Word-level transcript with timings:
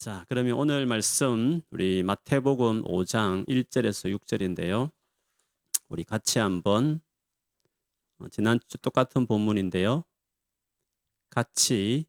자, 0.00 0.24
그러면 0.30 0.54
오늘 0.54 0.86
말씀 0.86 1.60
우리 1.70 2.02
마태복음 2.02 2.84
5장 2.84 3.46
1절에서 3.46 4.10
6절인데요. 4.18 4.90
우리 5.90 6.04
같이 6.04 6.38
한번 6.38 7.02
어, 8.18 8.26
지난주 8.30 8.78
똑같은 8.78 9.26
본문인데요. 9.26 10.04
같이 11.28 12.06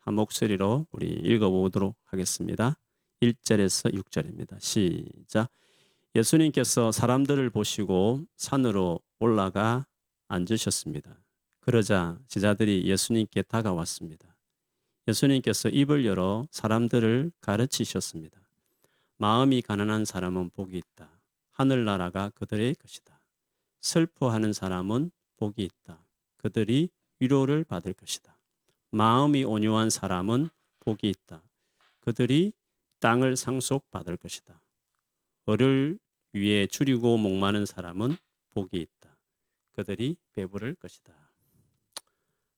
한 0.00 0.14
목소리로 0.14 0.88
우리 0.90 1.06
읽어보도록 1.06 1.96
하겠습니다. 2.06 2.76
1절에서 3.22 3.94
6절입니다. 3.94 4.60
시작. 4.60 5.52
예수님께서 6.16 6.90
사람들을 6.90 7.48
보시고 7.50 8.24
산으로 8.38 8.98
올라가 9.20 9.86
앉으셨습니다. 10.26 11.22
그러자 11.60 12.18
제자들이 12.26 12.86
예수님께 12.86 13.42
다가왔습니다. 13.42 14.29
예수님께서 15.10 15.68
입을 15.68 16.06
열어 16.06 16.46
사람들을 16.50 17.32
가르치셨습니다. 17.40 18.40
마음이 19.18 19.60
가난한 19.62 20.04
사람은 20.04 20.50
복이 20.50 20.78
있다. 20.78 21.10
하늘나라가 21.52 22.30
그들의 22.30 22.74
것이다. 22.76 23.20
슬퍼하는 23.80 24.52
사람은 24.52 25.10
복이 25.36 25.62
있다. 25.62 26.02
그들이 26.38 26.88
위로를 27.18 27.64
받을 27.64 27.92
것이다. 27.92 28.36
마음이 28.90 29.44
온유한 29.44 29.90
사람은 29.90 30.48
복이 30.80 31.08
있다. 31.08 31.42
그들이 32.00 32.52
땅을 33.00 33.36
상속받을 33.36 34.16
것이다. 34.16 34.60
어를 35.44 35.98
위에 36.32 36.66
줄이고 36.66 37.18
목마른 37.18 37.66
사람은 37.66 38.16
복이 38.52 38.80
있다. 38.80 39.16
그들이 39.72 40.16
배부를 40.32 40.74
것이다. 40.76 41.12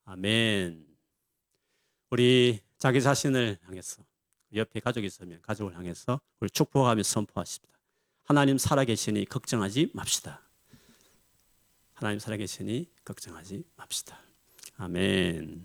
아멘. 0.05 0.92
우리 2.13 2.61
자기 2.77 3.01
자신을 3.01 3.59
향해서 3.63 4.05
옆에 4.55 4.81
가족이 4.81 5.07
있으면 5.07 5.41
가족을 5.41 5.75
향해서 5.75 6.21
우리 6.41 6.51
축복하며 6.51 7.03
선포하십니다. 7.03 7.75
하나님 8.25 8.59
살아계시니 8.59 9.25
걱정하지 9.25 9.93
맙시다. 9.95 10.43
하나님 11.95 12.19
살아계시니 12.19 12.91
걱정하지 13.07 13.65
맙시다. 13.77 14.21
아멘. 14.77 15.65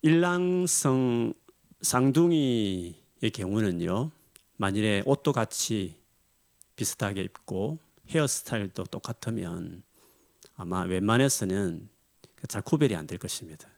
일랑성 0.00 1.34
쌍둥이의 1.82 3.30
경우는요, 3.34 4.12
만일에 4.56 5.02
옷도 5.04 5.34
같이 5.34 5.94
비슷하게 6.74 7.20
입고 7.20 7.78
헤어스타일도 8.08 8.84
똑같으면 8.84 9.82
아마 10.54 10.84
웬만해서는 10.84 11.90
잘 12.48 12.62
구별이 12.62 12.96
안 12.96 13.06
될 13.06 13.18
것입니다. 13.18 13.75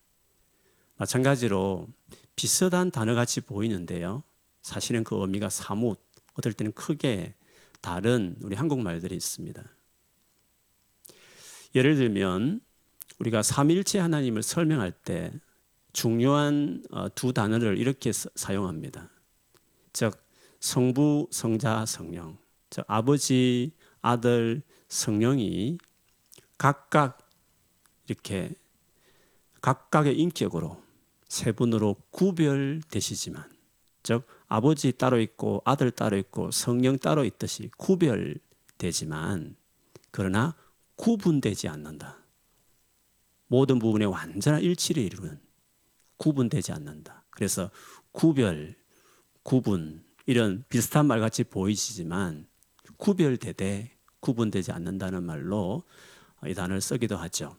마찬가지로 0.98 1.88
비슷한 2.36 2.90
단어 2.90 3.14
같이 3.14 3.40
보이는데요. 3.40 4.22
사실은 4.62 5.04
그 5.04 5.18
의미가 5.20 5.48
사뭇 5.48 5.98
어떨 6.34 6.52
때는 6.52 6.72
크게 6.72 7.34
다른 7.80 8.36
우리 8.42 8.54
한국말들이 8.54 9.16
있습니다. 9.16 9.64
예를 11.74 11.96
들면 11.96 12.60
우리가 13.18 13.42
삼일체 13.42 13.98
하나님을 13.98 14.42
설명할 14.42 14.92
때 14.92 15.32
중요한 15.92 16.84
어, 16.90 17.08
두 17.14 17.32
단어를 17.32 17.78
이렇게 17.78 18.12
사용합니다. 18.12 19.10
즉 19.92 20.16
성부, 20.60 21.28
성자, 21.30 21.86
성령. 21.86 22.38
즉 22.70 22.84
아버지, 22.88 23.72
아들, 24.00 24.62
성령이 24.88 25.78
각각 26.56 27.18
이렇게 28.06 28.52
각각의 29.60 30.18
인격으로 30.18 30.87
세 31.28 31.52
분으로 31.52 31.96
구별되시지만 32.10 33.44
즉 34.02 34.26
아버지 34.46 34.92
따로 34.92 35.20
있고 35.20 35.62
아들 35.64 35.90
따로 35.90 36.16
있고 36.16 36.50
성령 36.50 36.98
따로 36.98 37.24
있듯이 37.24 37.70
구별되지만 37.76 39.56
그러나 40.10 40.56
구분되지 40.96 41.68
않는다. 41.68 42.18
모든 43.46 43.78
부분에 43.78 44.04
완전한 44.04 44.62
일치를 44.62 45.02
이루는 45.02 45.40
구분되지 46.16 46.72
않는다. 46.72 47.24
그래서 47.30 47.70
구별, 48.12 48.74
구분 49.42 50.04
이런 50.26 50.64
비슷한 50.68 51.06
말 51.06 51.20
같이 51.20 51.44
보이시지만 51.44 52.46
구별되되 52.96 53.96
구분되지 54.20 54.72
않는다는 54.72 55.22
말로 55.22 55.84
이 56.46 56.54
단어를 56.54 56.80
쓰기도 56.80 57.16
하죠. 57.16 57.56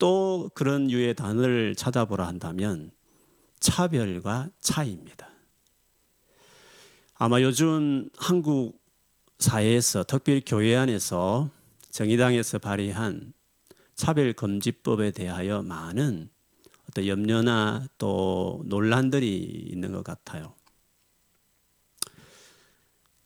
또 0.00 0.50
그런 0.54 0.90
유의 0.90 1.14
단어를 1.14 1.76
찾아보라 1.76 2.26
한다면 2.26 2.90
차별과 3.60 4.48
차이입니다. 4.58 5.28
아마 7.16 7.42
요즘 7.42 8.08
한국 8.16 8.80
사회에서 9.38 10.04
특별히 10.04 10.42
교회 10.44 10.74
안에서 10.74 11.50
정의당에서 11.90 12.58
발의한 12.58 13.34
차별금지법에 13.94 15.10
대하여 15.10 15.62
많은 15.62 16.30
어떤 16.88 17.06
염려나 17.06 17.86
또 17.98 18.62
논란들이 18.64 19.68
있는 19.70 19.92
것 19.92 20.02
같아요. 20.02 20.54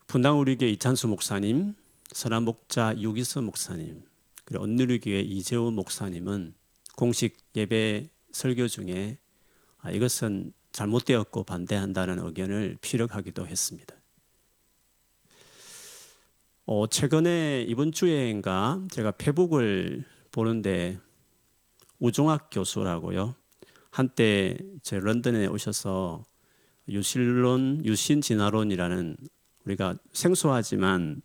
분당 0.07 0.41
우리교회 0.41 0.69
이찬수 0.71 1.07
목사님, 1.07 1.73
선한 2.11 2.43
목자 2.43 2.99
유기서 2.99 3.41
목사님, 3.43 4.03
그리고 4.43 4.65
언누리교회 4.65 5.21
이재호 5.21 5.71
목사님은 5.71 6.53
공식 6.95 7.37
예배 7.55 8.09
설교 8.31 8.67
중에 8.67 9.17
아, 9.79 9.91
이것은 9.91 10.53
잘못되었고 10.71 11.43
반대한다는 11.43 12.19
의견을 12.19 12.77
피력하기도 12.81 13.47
했습니다. 13.47 13.95
어, 16.65 16.87
최근에 16.87 17.63
이번 17.67 17.91
주에인가 17.91 18.81
제가 18.91 19.11
페북을 19.11 20.03
보는데 20.31 20.99
우종학 21.99 22.49
교수라고요. 22.51 23.35
한때 23.91 24.57
제 24.81 24.99
런던에 24.99 25.45
오셔서 25.47 26.23
유실론, 26.89 27.85
유신진화론이라는 27.85 29.17
우리가 29.65 29.95
생소하지만 30.11 31.21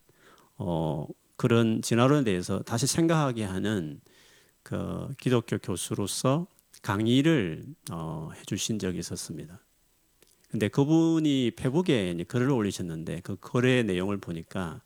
어, 0.56 1.06
그런 1.36 1.80
진화론에 1.82 2.24
대해서 2.24 2.60
다시 2.60 2.86
생각하게 2.86 3.44
하는 3.44 4.00
그 4.62 5.08
기독교 5.18 5.58
교수로서 5.58 6.46
강의를 6.82 7.64
어, 7.90 8.30
해주신 8.36 8.78
적이 8.78 8.98
있었습니다. 8.98 9.60
근데 10.50 10.68
그분이 10.68 11.52
페북에 11.56 12.24
글을 12.26 12.50
올리셨는데 12.50 13.20
그 13.20 13.36
글의 13.36 13.84
내용을 13.84 14.18
보니까 14.18 14.82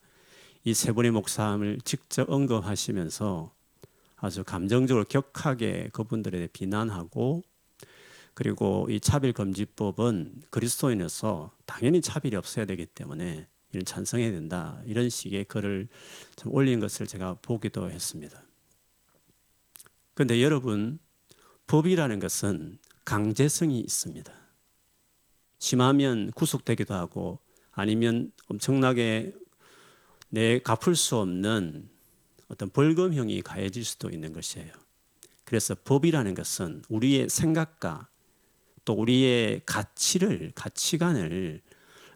이 0.66 0.72
세 0.72 0.92
분의 0.92 1.10
목사함을 1.10 1.80
직접 1.84 2.30
언급하시면서 2.30 3.52
아주 4.16 4.44
감정적으로 4.44 5.04
격하게 5.04 5.90
그분들에 5.92 6.46
비난하고 6.48 7.42
그리고 8.32 8.86
이 8.90 8.98
차별금지법은 8.98 10.44
그리스도인에서 10.48 11.52
당연히 11.66 12.00
차별이 12.00 12.34
없어야 12.36 12.64
되기 12.64 12.86
때문에 12.86 13.46
이런 13.72 13.84
찬성해야 13.84 14.30
된다 14.30 14.80
이런 14.86 15.10
식의 15.10 15.44
글을 15.44 15.88
좀 16.36 16.54
올린 16.54 16.80
것을 16.80 17.06
제가 17.06 17.34
보기도 17.42 17.90
했습니다. 17.90 18.43
그런데 20.14 20.42
여러분, 20.42 20.98
법이라는 21.66 22.18
것은 22.20 22.78
강제성이 23.04 23.80
있습니다. 23.80 24.32
심하면 25.58 26.30
구속되기도 26.32 26.94
하고 26.94 27.38
아니면 27.72 28.32
엄청나게 28.46 29.34
내 30.28 30.58
갚을 30.60 30.94
수 30.94 31.16
없는 31.16 31.88
어떤 32.48 32.70
벌금형이 32.70 33.42
가해질 33.42 33.84
수도 33.84 34.10
있는 34.10 34.32
것이에요. 34.32 34.72
그래서 35.44 35.74
법이라는 35.74 36.34
것은 36.34 36.82
우리의 36.88 37.28
생각과 37.28 38.08
또 38.84 38.94
우리의 38.94 39.62
가치를, 39.64 40.52
가치관을 40.54 41.62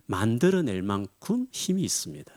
만들어낼 0.07 0.83
만큼 0.83 1.47
힘이 1.53 1.83
있습니다. 1.83 2.33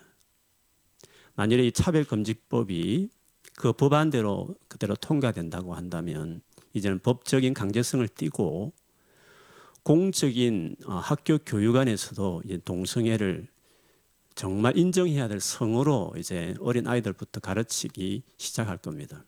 만일에 1.35 1.67
이 1.67 1.71
차별금지법이 1.71 3.09
그 3.55 3.73
법안대로 3.73 4.55
그대로 4.67 4.95
통과된다고 4.95 5.75
한다면 5.75 6.41
이제는 6.73 6.99
법적인 6.99 7.53
강제성을 7.53 8.07
띠고 8.07 8.73
공적인 9.83 10.75
어, 10.85 10.93
학교 10.93 11.37
교육 11.39 11.75
안에서도 11.75 12.43
동성애를 12.65 13.47
정말 14.35 14.77
인정해야 14.77 15.27
될 15.27 15.39
성으로 15.39 16.13
이제 16.17 16.55
어린 16.59 16.87
아이들부터 16.87 17.39
가르치기 17.39 18.23
시작할 18.37 18.77
겁니다. 18.77 19.25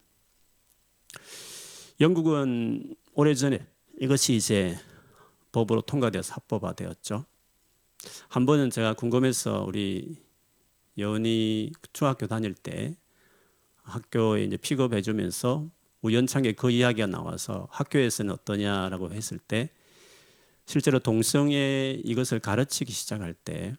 영국은 1.99 2.95
오래전에 3.13 3.65
이것이 3.99 4.35
이제 4.35 4.77
법으로 5.51 5.81
통과되어서 5.81 6.33
합법화되었죠. 6.33 7.25
한 8.29 8.45
번은 8.45 8.69
제가 8.69 8.93
궁금해서 8.93 9.63
우리 9.67 10.17
여은이 10.97 11.71
중학교 11.93 12.27
다닐 12.27 12.53
때 12.53 12.95
학교에 13.83 14.43
이제 14.43 14.57
픽업해 14.57 15.01
주면서 15.01 15.67
우연찮게 16.01 16.53
그 16.53 16.71
이야기가 16.71 17.07
나와서 17.07 17.67
학교에서는 17.71 18.33
어떠냐라고 18.33 19.11
했을 19.11 19.37
때 19.37 19.69
실제로 20.65 20.99
동성애 20.99 21.99
이것을 22.03 22.39
가르치기 22.39 22.91
시작할 22.91 23.33
때 23.33 23.75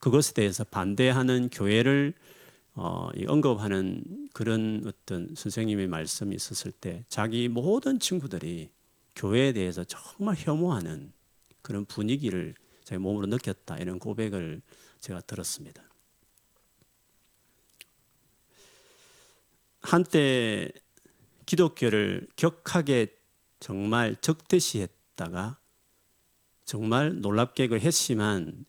그것에 0.00 0.34
대해서 0.34 0.64
반대하는 0.64 1.48
교회를 1.50 2.14
어, 2.74 3.10
언급하는 3.28 4.02
그런 4.32 4.82
어떤 4.86 5.34
선생님의 5.34 5.88
말씀이 5.88 6.34
있었을 6.34 6.72
때 6.72 7.04
자기 7.08 7.48
모든 7.48 8.00
친구들이 8.00 8.70
교회에 9.14 9.52
대해서 9.52 9.84
정말 9.84 10.36
혐오하는 10.38 11.12
그런 11.60 11.84
분위기를 11.84 12.54
제 12.82 12.96
몸으로 12.96 13.26
느꼈다 13.26 13.76
이런 13.76 13.98
고백을 13.98 14.62
제가 15.00 15.20
들었습니다. 15.20 15.82
한때 19.82 20.70
기독교를 21.46 22.28
격하게 22.36 23.16
정말 23.60 24.16
적대시했다가 24.20 25.58
정말 26.64 27.20
놀랍게 27.20 27.68
그 27.68 27.78
했지만 27.78 28.64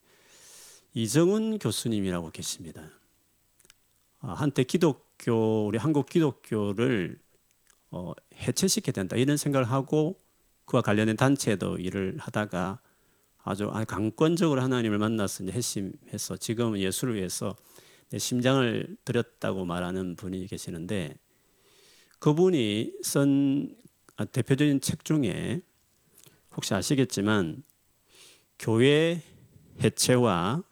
이정훈 0.94 1.60
교수님이라고 1.60 2.32
계십니다. 2.32 2.90
아, 4.20 4.34
한때 4.34 4.64
기독교 4.64 5.68
우리 5.68 5.78
한국 5.78 6.10
기독교를 6.10 7.20
어, 7.92 8.14
해체시켜야 8.36 8.94
된다 8.94 9.16
이런 9.16 9.38
생각을 9.38 9.70
하고 9.70 10.20
그와 10.66 10.82
관련된 10.82 11.16
단체도 11.16 11.78
일을 11.78 12.18
하다가 12.20 12.80
아주 13.44 13.70
강권적으로 13.88 14.62
하나님을 14.62 14.98
만나서 14.98 15.46
핵심해서 15.46 16.38
지금 16.38 16.78
예수를 16.78 17.16
위해서 17.16 17.56
내 17.56 17.58
심장을 18.18 18.96
드렸다고 19.06 19.66
말하는 19.66 20.16
분이 20.16 20.48
계시는데 20.48 21.18
그분이 22.20 22.94
쓴 23.02 23.76
아, 24.16 24.26
대표적인 24.26 24.82
책 24.82 25.04
중에 25.04 25.62
혹시 26.56 26.74
아시겠지만 26.74 27.64
교회 28.60 29.22
해체와 29.82 30.64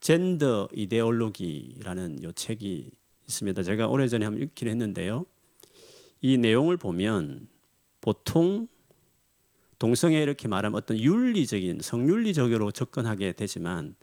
젠더 0.00 0.68
이데올로기라는 0.74 2.24
요 2.24 2.32
책이 2.32 2.90
있습니다. 3.28 3.62
제가 3.62 3.86
오래전에 3.88 4.24
한번 4.24 4.42
읽긴 4.42 4.68
했는데요. 4.68 5.26
이 6.22 6.38
내용을 6.38 6.76
보면 6.76 7.48
보통 8.00 8.66
동성애 9.78 10.22
이렇게 10.22 10.48
말하면 10.48 10.76
어떤 10.76 10.98
윤리적인 10.98 11.80
성윤리적으로 11.82 12.70
접근하게 12.72 13.32
되지만 13.32 13.94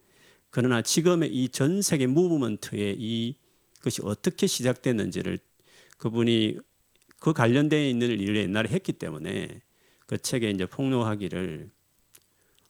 그러나 0.51 0.81
지금의 0.81 1.30
이 1.34 1.50
전 1.50 1.81
세계 1.81 2.07
무브먼트의 2.07 2.96
이 3.00 3.36
것이 3.81 4.01
어떻게 4.04 4.48
시작됐는지를 4.48 5.40
그분이 5.98 6.57
그 7.19 7.34
관련되어 7.34 7.88
있는 7.88 8.10
일을 8.10 8.38
옛날에 8.38 8.69
했기 8.69 8.94
때문에 8.94 9.62
그 10.06 10.18
책에 10.18 10.50
이제 10.50 10.66
폭로하기를 10.66 11.69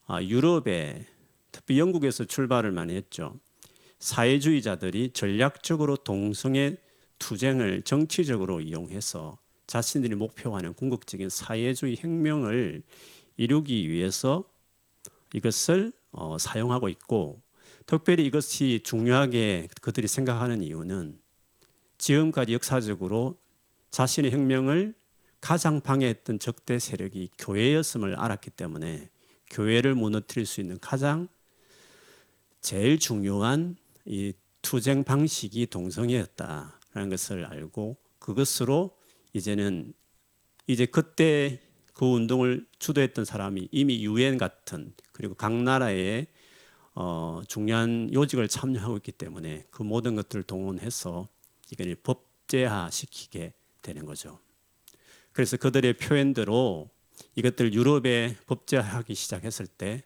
아, 0.06 0.22
유럽에 0.22 1.06
특히 1.52 1.78
영국에서 1.78 2.24
출발을 2.24 2.72
많이 2.72 2.94
했죠. 2.94 3.38
사회주의자들이 4.00 5.10
전략적으로 5.12 5.96
동성애 5.96 6.76
투쟁을 7.18 7.82
정치적으로 7.82 8.60
이용해서 8.60 9.38
자신들이 9.66 10.14
목표하는 10.16 10.74
궁극적인 10.74 11.28
사회주의 11.28 11.96
혁명을 11.98 12.82
이루기 13.36 13.88
위해서 13.88 14.44
이것을 15.34 15.92
어, 16.12 16.38
사용하고 16.38 16.88
있고 16.88 17.40
특별히 17.90 18.24
이것이 18.24 18.82
중요하게 18.84 19.66
그들이 19.80 20.06
생각하는 20.06 20.62
이유는 20.62 21.18
지금까지 21.98 22.54
역사적으로 22.54 23.36
자신의 23.90 24.30
혁명을 24.30 24.94
가장 25.40 25.80
방해했던 25.80 26.38
적대 26.38 26.78
세력이 26.78 27.30
교회였음을 27.36 28.14
알았기 28.14 28.50
때문에 28.50 29.10
교회를 29.50 29.96
무너뜨릴 29.96 30.46
수 30.46 30.60
있는 30.60 30.78
가장 30.80 31.26
제일 32.60 33.00
중요한 33.00 33.74
이 34.04 34.34
투쟁 34.62 35.02
방식이 35.02 35.66
동성애였다라는 35.66 37.10
것을 37.10 37.44
알고 37.44 37.96
그것으로 38.20 38.96
이제는 39.32 39.94
이제 40.68 40.86
그때 40.86 41.60
그 41.94 42.04
운동을 42.06 42.68
주도했던 42.78 43.24
사람이 43.24 43.68
이미 43.72 44.04
유엔 44.04 44.38
같은 44.38 44.94
그리고 45.10 45.34
각 45.34 45.52
나라의 45.52 46.28
어, 47.02 47.40
중요한 47.48 48.12
요직을 48.12 48.46
참여하고 48.46 48.98
있기 48.98 49.12
때문에 49.12 49.64
그 49.70 49.82
모든 49.82 50.16
것들을 50.16 50.42
동원해서 50.42 51.28
이걸 51.70 51.94
법제화 51.94 52.90
시키게 52.90 53.54
되는 53.80 54.04
거죠. 54.04 54.38
그래서 55.32 55.56
그들의 55.56 55.94
표현대로 55.94 56.90
이것들 57.36 57.72
유럽에 57.72 58.36
법제화하기 58.46 59.14
시작했을 59.14 59.66
때 59.66 60.02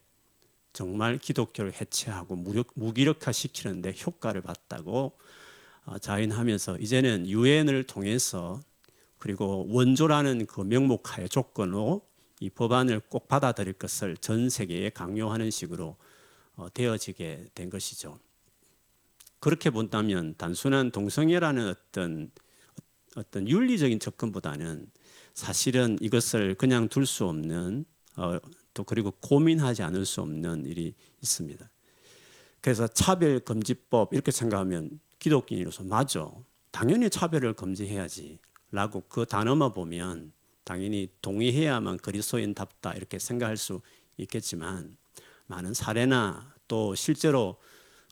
정말 0.72 1.18
기독교를 1.18 1.72
해체하고 1.72 2.36
무력, 2.36 2.68
무기력화 2.74 3.32
시키는데 3.32 3.94
효과를 4.06 4.42
봤다고 4.42 5.18
어, 5.86 5.98
자인하면서 5.98 6.78
이제는 6.78 7.28
유엔을 7.28 7.88
통해서 7.88 8.60
그리고 9.18 9.66
원조라는 9.68 10.46
그 10.46 10.60
명목하에 10.60 11.26
조건으로 11.26 12.06
이 12.38 12.50
법안을 12.50 13.00
꼭 13.08 13.26
받아들일 13.26 13.72
것을 13.72 14.16
전 14.16 14.48
세계에 14.48 14.90
강요하는 14.90 15.50
식으로 15.50 15.86
어, 15.86 15.96
되어지게 16.72 17.46
된 17.54 17.70
것이죠. 17.70 18.18
그렇게 19.40 19.70
본다면 19.70 20.34
단순한 20.38 20.90
동성애라는 20.90 21.68
어떤 21.68 22.30
어떤 23.16 23.48
윤리적인 23.48 24.00
접근보다는 24.00 24.90
사실은 25.34 25.98
이것을 26.00 26.54
그냥 26.54 26.88
둘 26.88 27.06
수 27.06 27.26
없는 27.26 27.84
어, 28.16 28.38
또 28.72 28.84
그리고 28.84 29.10
고민하지 29.12 29.82
않을 29.82 30.04
수 30.04 30.20
없는 30.20 30.66
일이 30.66 30.94
있습니다. 31.22 31.68
그래서 32.60 32.86
차별 32.88 33.40
금지법 33.40 34.12
이렇게 34.14 34.30
생각하면 34.30 35.00
기독교인으로서 35.18 35.84
맞아. 35.84 36.30
당연히 36.70 37.10
차별을 37.10 37.52
금지해야지. 37.54 38.38
라고 38.70 39.02
그 39.08 39.24
단어만 39.24 39.72
보면 39.72 40.32
당연히 40.64 41.08
동의해야만 41.22 41.98
그리스도인답다 41.98 42.94
이렇게 42.94 43.20
생각할 43.20 43.56
수 43.56 43.80
있겠지만 44.16 44.96
많은 45.46 45.74
사례나 45.74 46.54
또 46.68 46.94
실제로 46.94 47.56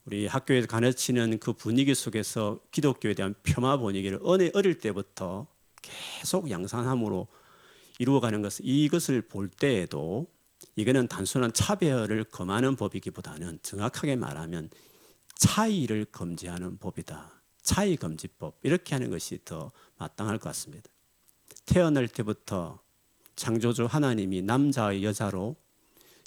우리 0.05 0.27
학교에서 0.27 0.67
가르치는 0.67 1.39
그 1.39 1.53
분위기 1.53 1.95
속에서 1.95 2.59
기독교에 2.71 3.15
대한 3.15 3.35
폄하 3.43 3.77
분위기를 3.77 4.19
어릴 4.23 4.79
때부터 4.79 5.47
계속 5.81 6.51
양산함으로 6.51 7.29
이루어가는 7.99 8.43
것 8.43 8.55
이것을 8.61 9.23
볼 9.23 9.49
때에도 9.49 10.27
이거는 10.77 11.09
단순한 11.09 11.53
차별을 11.53 12.25
금하는 12.25 12.77
법이기보다는 12.77 13.61
정확하게 13.63 14.17
말하면 14.17 14.71
차이를 15.37 16.07
금지하는 16.07 16.79
법이다. 16.79 17.43
차이 17.63 17.97
금지법 17.97 18.59
이렇게 18.63 18.95
하는 18.95 19.11
것이 19.11 19.39
더 19.45 19.71
마땅할 19.99 20.39
것 20.39 20.49
같습니다. 20.51 20.91
태어날 21.65 22.09
때부터 22.09 22.81
창조주 23.37 23.87
하나님이 23.87 24.43
남자와 24.43 25.03
여자로 25.03 25.57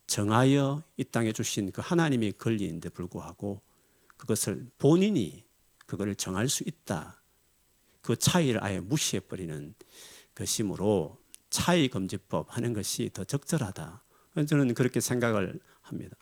정하여 0.08 0.84
이 0.98 1.04
땅에 1.04 1.32
주신 1.32 1.72
그 1.72 1.82
하나님의 1.84 2.34
권리인데 2.34 2.90
불구하고 2.90 3.62
그것을 4.18 4.68
본인이 4.78 5.44
그걸 5.86 6.16
정할 6.16 6.48
수 6.50 6.64
있다. 6.66 7.22
그 8.02 8.16
차이를 8.16 8.64
아예 8.64 8.80
무시해 8.80 9.20
버리는 9.20 9.74
것이므로 10.36 11.20
차이 11.50 11.88
금지법 11.88 12.56
하는 12.56 12.74
것이 12.74 13.10
더 13.14 13.24
적절하다. 13.24 14.04
저는 14.48 14.74
그렇게 14.74 15.00
생각을 15.00 15.60
합니다. 15.82 16.16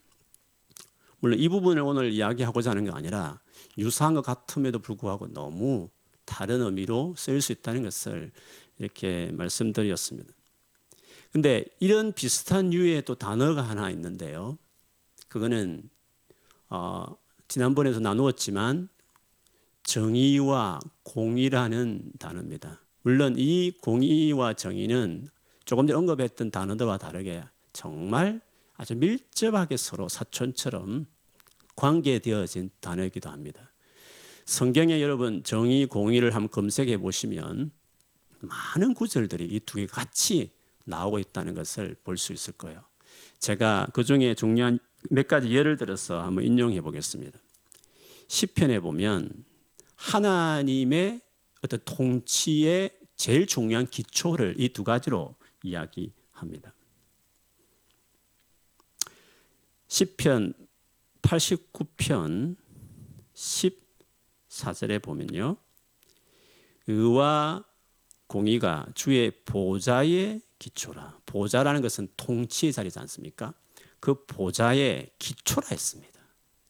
물론 1.19 1.39
이 1.39 1.49
부분을 1.49 1.81
오늘 1.81 2.11
이야기하고자 2.11 2.71
하는 2.71 2.85
게 2.85 2.91
아니라 2.91 3.39
유사한 3.77 4.13
것 4.13 4.21
같음에도 4.21 4.79
불구하고 4.79 5.27
너무 5.27 5.89
다른 6.25 6.61
의미로 6.61 7.15
쓰일 7.17 7.41
수 7.41 7.51
있다는 7.51 7.83
것을 7.83 8.31
이렇게 8.77 9.31
말씀드렸습니다. 9.33 10.33
근데 11.33 11.65
이런 11.79 12.13
비슷한 12.13 12.71
유의 12.73 13.05
또 13.05 13.15
단어가 13.15 13.63
하나 13.63 13.89
있는데요. 13.89 14.57
그거는 15.29 15.89
어, 16.69 17.17
지난번에도 17.47 17.99
나누었지만 17.99 18.87
정의와 19.83 20.79
공의라는 21.01 22.11
단어입니다. 22.19 22.81
물론 23.01 23.33
이 23.37 23.71
공의와 23.81 24.53
정의는 24.53 25.27
조금 25.65 25.87
전에 25.87 25.97
언급했던 25.97 26.51
단어들과 26.51 26.99
다르게 26.99 27.43
정말 27.73 28.39
아주 28.75 28.95
밀접하게 28.95 29.75
서로 29.77 30.07
사촌처럼 30.07 31.07
관계되어진 31.75 32.69
단어이기도 32.79 33.29
합니다. 33.31 33.71
성경에 34.45 35.01
여러분 35.01 35.43
정의 35.43 35.87
공의를 35.87 36.35
한번 36.35 36.51
검색해 36.51 36.97
보시면 36.97 37.71
많은 38.39 38.93
구절들이 38.93 39.45
이 39.45 39.59
두 39.61 39.77
개 39.77 39.87
같이 39.87 40.51
나오고 40.85 41.19
있다는 41.19 41.53
것을 41.53 41.95
볼 42.03 42.17
수 42.17 42.33
있을 42.33 42.53
거예요. 42.53 42.83
제가 43.39 43.87
그 43.93 44.03
중에 44.03 44.33
중요한 44.35 44.79
몇 45.09 45.27
가지 45.27 45.49
예를 45.49 45.77
들어서 45.77 46.21
한번 46.21 46.43
인용해 46.45 46.81
보겠습니다. 46.81 47.39
시편에 48.27 48.79
보면 48.79 49.45
하나님의 49.95 51.21
어떤 51.61 51.79
통치의 51.85 52.97
제일 53.15 53.45
중요한 53.47 53.87
기초를 53.87 54.55
이 54.59 54.69
두 54.69 54.83
가지로 54.83 55.35
이야기합니다. 55.63 56.73
시편 59.87 60.53
89편 61.21 62.55
14절에 63.33 65.01
보면요. 65.01 65.57
의와 66.87 67.63
공의가 68.27 68.85
주의 68.95 69.31
보좌의 69.45 70.41
기초라. 70.63 71.19
보좌라는 71.25 71.81
것은 71.81 72.07
통치의 72.15 72.71
자리지 72.71 72.97
않습니까? 72.99 73.53
그 73.99 74.25
보좌의 74.25 75.11
기초라 75.19 75.67
했습니다. 75.71 76.21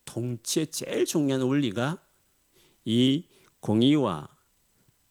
통치의 0.05 0.67
제일 0.67 1.05
중요한 1.05 1.43
원리가 1.43 2.01
이 2.85 3.27
공의와 3.59 4.27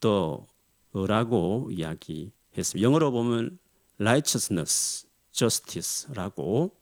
또 0.01 0.49
의라고 0.95 1.69
이야기했습니다. 1.71 2.83
영어로 2.83 3.13
보면 3.13 3.59
righteousness, 4.01 5.07
justice라고 5.31 6.77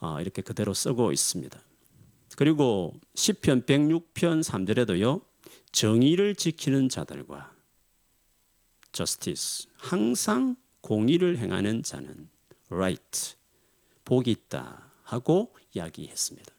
어, 0.00 0.20
이렇게 0.20 0.40
그대로 0.40 0.72
쓰고 0.72 1.12
있습니다. 1.12 1.60
그리고 2.36 2.94
시편 3.14 3.66
106편 3.66 4.42
3절에도요. 4.42 5.22
정의를 5.72 6.34
지키는 6.34 6.88
자들과 6.88 7.54
justice 8.92 9.70
항상 9.76 10.56
공의를 10.86 11.38
행하는 11.38 11.82
자는 11.82 12.28
right 12.70 13.34
복이 14.04 14.30
있다 14.30 14.92
하고 15.02 15.52
이야기했습니다. 15.74 16.54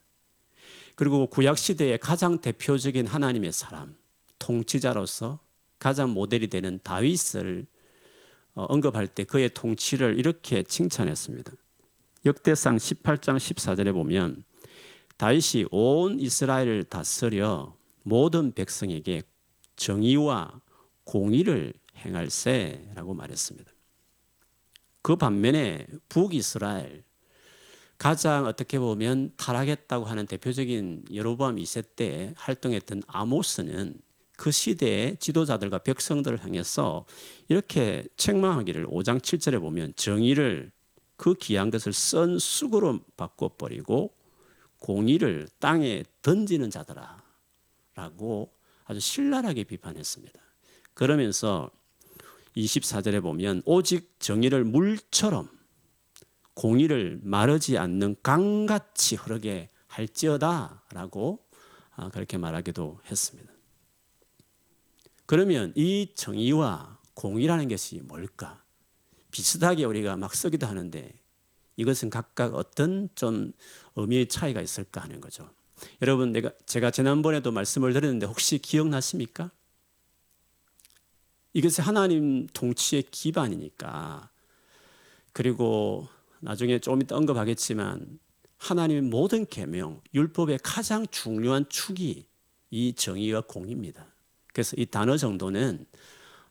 그리고 0.95 1.27
구약 1.27 1.57
시대의 1.57 1.97
가장 1.99 2.41
대표적인 2.41 3.07
하나님의 3.07 3.53
사람 3.53 3.95
통치자로서 4.37 5.39
가장 5.79 6.09
모델이 6.09 6.47
되는 6.47 6.77
다윗을 6.83 7.67
어, 8.55 8.65
언급할 8.65 9.07
때 9.07 9.23
그의 9.23 9.49
통치를 9.53 10.19
이렇게 10.19 10.61
칭찬했습니다. 10.61 11.53
역대상 12.25 12.75
18장 12.75 13.37
14절에 13.37 13.93
보면 13.93 14.43
다윗이 15.15 15.67
온 15.71 16.19
이스라엘을 16.19 16.83
다스려 16.83 17.77
모든 18.03 18.51
백성에게 18.51 19.21
정의와 19.77 20.59
공의를 21.05 21.73
행할세라고 21.95 23.13
말했습니다. 23.13 23.76
그 25.01 25.15
반면에 25.15 25.87
북이스라엘 26.09 27.03
가장 27.97 28.45
어떻게 28.45 28.77
보면 28.77 29.31
타락했다고 29.37 30.05
하는 30.05 30.27
대표적인 30.27 31.05
여로보암 31.13 31.55
2세 31.55 31.95
때 31.95 32.33
활동했던 32.37 33.03
아모스는 33.07 33.99
그 34.37 34.51
시대의 34.51 35.17
지도자들과 35.17 35.79
백성들을 35.79 36.43
향해서 36.43 37.05
이렇게 37.47 38.07
책망하기를 38.17 38.85
5장 38.85 39.19
7절에 39.19 39.59
보면 39.59 39.93
정의를 39.95 40.71
그 41.15 41.33
귀한 41.33 41.71
것을 41.71 41.91
쓴 41.91 42.37
쑥으로 42.37 42.99
바꿔버리고 43.17 44.15
공의를 44.77 45.47
땅에 45.59 46.03
던지는 46.21 46.69
자더라 46.69 47.23
라고 47.95 48.53
아주 48.85 48.99
신랄하게 48.99 49.63
비판했습니다. 49.63 50.39
그러면서 50.93 51.71
24절에 52.57 53.21
보면 53.21 53.61
오직 53.65 54.19
정의를 54.19 54.63
물처럼 54.63 55.49
공의를 56.55 57.19
마르지 57.21 57.77
않는 57.77 58.15
강같이 58.23 59.15
흐르게 59.15 59.69
할지어다라고 59.87 61.45
아, 61.95 62.09
그렇게 62.09 62.37
말하기도 62.37 62.99
했습니다. 63.09 63.51
그러면 65.25 65.73
이 65.75 66.13
정의와 66.15 66.99
공의라는 67.13 67.67
것이 67.67 68.01
뭘까? 68.01 68.63
비슷하게 69.31 69.85
우리가 69.85 70.15
막 70.15 70.33
쓰기도 70.33 70.67
하는데 70.67 71.13
이것은 71.75 72.09
각각 72.09 72.55
어떤 72.55 73.09
좀 73.13 73.51
의미의 73.95 74.27
차이가 74.27 74.61
있을까 74.61 75.01
하는 75.01 75.21
거죠. 75.21 75.49
여러분, 76.01 76.31
내가 76.31 76.51
제가 76.65 76.89
지난번에도 76.89 77.51
말씀을 77.51 77.93
드렸는데 77.93 78.25
혹시 78.25 78.57
기억나십니까? 78.57 79.51
이것이 81.57 81.81
하나님 81.81 82.45
통치의 82.53 83.05
기반이니까 83.09 84.29
그리고 85.33 86.07
나중에 86.39 86.77
조금 86.77 87.01
이따 87.01 87.15
언급하겠지만 87.15 88.19
하나님의 88.59 89.01
모든 89.01 89.43
계명, 89.43 89.99
율법의 90.13 90.59
가장 90.61 91.07
중요한 91.07 91.65
축이 91.67 92.27
이 92.69 92.93
정의와 92.93 93.41
공입니다. 93.41 94.05
그래서 94.53 94.75
이 94.77 94.85
단어 94.85 95.17
정도는 95.17 95.87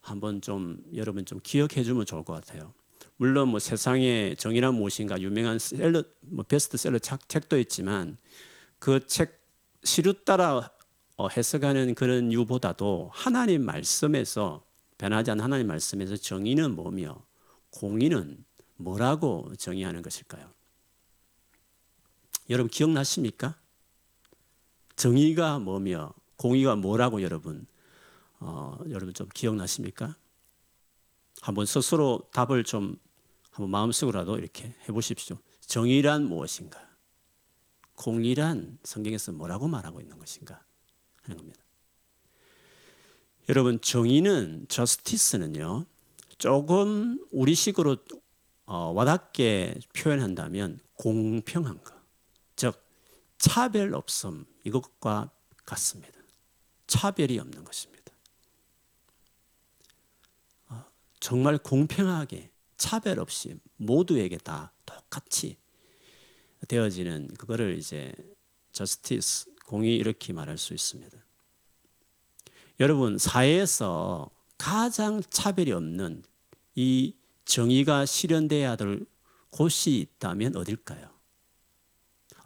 한번 0.00 0.40
좀 0.40 0.82
여러분 0.96 1.24
좀 1.24 1.38
기억해 1.40 1.84
주면 1.84 2.04
좋을 2.04 2.24
것 2.24 2.32
같아요. 2.32 2.74
물론 3.16 3.50
뭐 3.50 3.60
세상에 3.60 4.34
정의란 4.36 4.74
무엇인가 4.74 5.20
유명한 5.20 5.60
셀러 5.60 6.02
뭐 6.22 6.44
베스트셀러 6.44 6.98
책 6.98 7.48
도 7.48 7.60
있지만 7.60 8.16
그 8.80 8.98
책 9.06 9.40
시류 9.84 10.24
따라 10.24 10.68
어, 11.16 11.28
해석하는 11.28 11.94
그런 11.94 12.32
이유보다도 12.32 13.10
하나님 13.12 13.64
말씀에서 13.64 14.66
변하지 14.98 15.30
않는 15.32 15.44
하나님 15.44 15.66
말씀에서 15.66 16.16
정의는 16.16 16.74
뭐며 16.74 17.24
공의는 17.70 18.44
뭐라고 18.76 19.54
정의하는 19.56 20.02
것일까요? 20.02 20.52
여러분 22.48 22.70
기억나십니까? 22.70 23.58
정의가 24.96 25.58
뭐며 25.58 26.12
공의가 26.36 26.76
뭐라고 26.76 27.22
여러분 27.22 27.66
어, 28.38 28.78
여러분 28.90 29.12
좀 29.14 29.28
기억나십니까? 29.32 30.16
한번 31.42 31.66
스스로 31.66 32.28
답을 32.32 32.64
좀 32.64 32.96
한번 33.50 33.70
마음속으로라도 33.70 34.38
이렇게 34.38 34.74
해보십시오. 34.88 35.38
정의란 35.60 36.24
무엇인가? 36.24 36.86
공의란 37.94 38.78
성경에서 38.84 39.32
뭐라고 39.32 39.68
말하고 39.68 40.00
있는 40.00 40.18
것인가 40.18 40.62
하는 41.22 41.38
겁니다. 41.38 41.65
여러분 43.48 43.80
정의는 43.80 44.66
저스티스는요 44.68 45.86
조금 46.38 47.24
우리식으로 47.30 47.96
어, 48.66 48.90
와닿게 48.92 49.78
표현한다면 49.94 50.80
공평한 50.94 51.80
것, 51.84 51.94
즉 52.56 52.82
차별 53.38 53.94
없음 53.94 54.44
이것과 54.64 55.30
같습니다. 55.64 56.18
차별이 56.88 57.38
없는 57.38 57.64
것입니다. 57.64 58.12
어, 60.68 60.84
정말 61.20 61.58
공평하게 61.58 62.50
차별 62.76 63.20
없이 63.20 63.56
모두에게 63.76 64.38
다 64.38 64.72
똑같이 64.84 65.56
되어지는 66.66 67.28
그거를 67.38 67.78
이제 67.78 68.12
저스티스 68.72 69.54
공의 69.66 69.94
이렇게 69.94 70.32
말할 70.32 70.58
수 70.58 70.74
있습니다. 70.74 71.25
여러분 72.78 73.16
사회에서 73.16 74.30
가장 74.58 75.22
차별이 75.30 75.72
없는 75.72 76.22
이 76.74 77.14
정의가 77.46 78.04
실현돼야 78.04 78.76
될 78.76 79.06
곳이 79.48 79.96
있다면 79.96 80.56
어딜까요? 80.56 81.08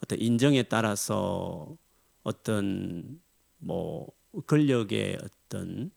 어떤 0.00 0.20
인정에 0.20 0.62
따라서 0.62 1.76
어떤 2.22 3.20
뭐 3.58 4.12
권력의 4.46 5.18
어떤 5.20 5.90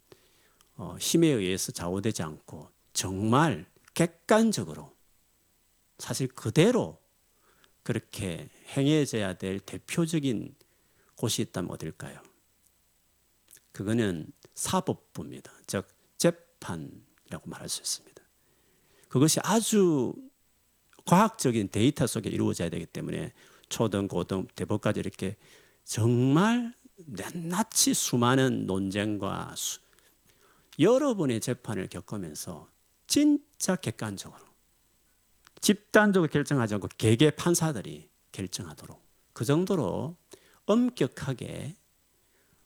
어, 0.77 0.97
힘에 0.99 1.27
의해서 1.27 1.71
좌우되지 1.71 2.23
않고 2.23 2.69
정말 2.93 3.67
객관적으로 3.93 4.91
사실 5.99 6.27
그대로 6.27 6.99
그렇게 7.83 8.49
행해져야 8.75 9.33
될 9.33 9.59
대표적인 9.59 10.55
곳이 11.15 11.43
있다면 11.43 11.69
어딜까요? 11.69 12.32
그거는 13.73 14.27
사법부입니다. 14.55 15.51
즉 15.67 15.87
재판이라고 16.17 17.49
말할 17.49 17.67
수 17.67 17.81
있습니다. 17.81 18.23
그것이 19.09 19.39
아주 19.43 20.13
과학적인 21.05 21.69
데이터 21.69 22.07
속에 22.07 22.29
이루어져야 22.29 22.69
되기 22.69 22.85
때문에 22.85 23.33
초등, 23.67 24.07
고등, 24.07 24.47
대법까지 24.55 24.99
이렇게 24.99 25.35
정말 25.83 26.73
낱낱이 26.95 27.93
수많은 27.93 28.65
논쟁과 28.65 29.53
수, 29.55 29.79
여러 30.79 31.15
번의 31.15 31.41
재판을 31.41 31.87
겪으면서 31.87 32.69
진짜 33.07 33.75
객관적으로 33.75 34.41
집단적으로 35.59 36.29
결정하지 36.29 36.75
않고 36.75 36.89
개개 36.97 37.31
판사들이 37.31 38.09
결정하도록 38.31 39.01
그 39.33 39.45
정도로 39.45 40.15
엄격하게 40.65 41.75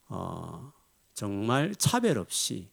어, 0.09 0.71
정말 1.17 1.73
차별 1.73 2.19
없이 2.19 2.69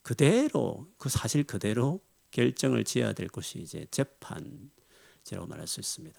그대로 0.00 0.90
그 0.96 1.10
사실 1.10 1.44
그대로 1.44 2.00
결정을 2.30 2.82
지어야 2.82 3.12
될 3.12 3.28
것이 3.28 3.58
이제 3.58 3.86
재판이라고 3.90 5.46
말할 5.48 5.66
수 5.66 5.78
있습니다. 5.78 6.18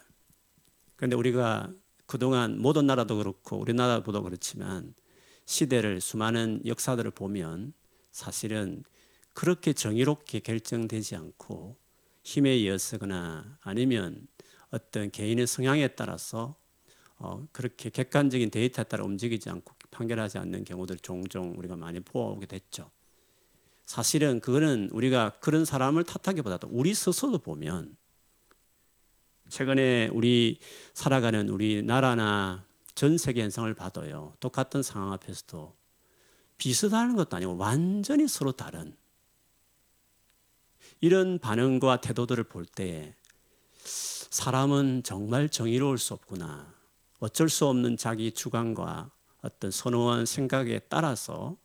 그런데 0.94 1.16
우리가 1.16 1.72
그동안 2.06 2.60
모든 2.60 2.86
나라도 2.86 3.16
그렇고 3.16 3.58
우리나라보다 3.58 4.20
그렇지만 4.20 4.94
시대를 5.44 6.00
수많은 6.00 6.62
역사들을 6.66 7.10
보면 7.10 7.72
사실은 8.12 8.84
그렇게 9.32 9.72
정의롭게 9.72 10.38
결정되지 10.38 11.16
않고 11.16 11.76
힘에 12.22 12.50
의해서거나 12.50 13.58
아니면 13.60 14.28
어떤 14.70 15.10
개인의 15.10 15.48
성향에 15.48 15.88
따라서 15.96 16.54
어, 17.16 17.44
그렇게 17.50 17.90
객관적인 17.90 18.52
데이터에 18.52 18.84
따라 18.84 19.02
움직이지 19.02 19.50
않고 19.50 19.74
판결하지 19.94 20.38
않는 20.38 20.64
경우들 20.64 20.98
종종 20.98 21.54
우리가 21.56 21.76
많이 21.76 22.00
보아오게 22.00 22.46
됐죠. 22.46 22.90
사실은 23.86 24.40
그거는 24.40 24.90
우리가 24.92 25.38
그런 25.40 25.64
사람을 25.64 26.04
탓하기보다도 26.04 26.68
우리 26.70 26.94
스스로 26.94 27.38
보면 27.38 27.96
최근에 29.48 30.08
우리 30.12 30.58
살아가는 30.92 31.48
우리 31.48 31.82
나라나 31.82 32.66
전 32.94 33.18
세계 33.18 33.42
현상을 33.42 33.72
봐도요. 33.74 34.34
똑같은 34.40 34.82
상황 34.82 35.12
앞에서도 35.12 35.74
비슷한 36.58 37.16
것도 37.16 37.36
아니고 37.36 37.56
완전히 37.56 38.26
서로 38.28 38.52
다른 38.52 38.96
이런 41.00 41.38
반응과 41.38 42.00
태도들을 42.00 42.44
볼때 42.44 43.14
사람은 44.34 45.04
정말 45.04 45.48
정의로울 45.48 45.96
수 45.96 46.12
없구나. 46.12 46.74
어쩔 47.20 47.48
수 47.48 47.66
없는 47.66 47.96
자기 47.96 48.32
주관과 48.32 49.12
어떤 49.44 49.70
선호한 49.70 50.24
생각에 50.24 50.78
따라서 50.88 51.58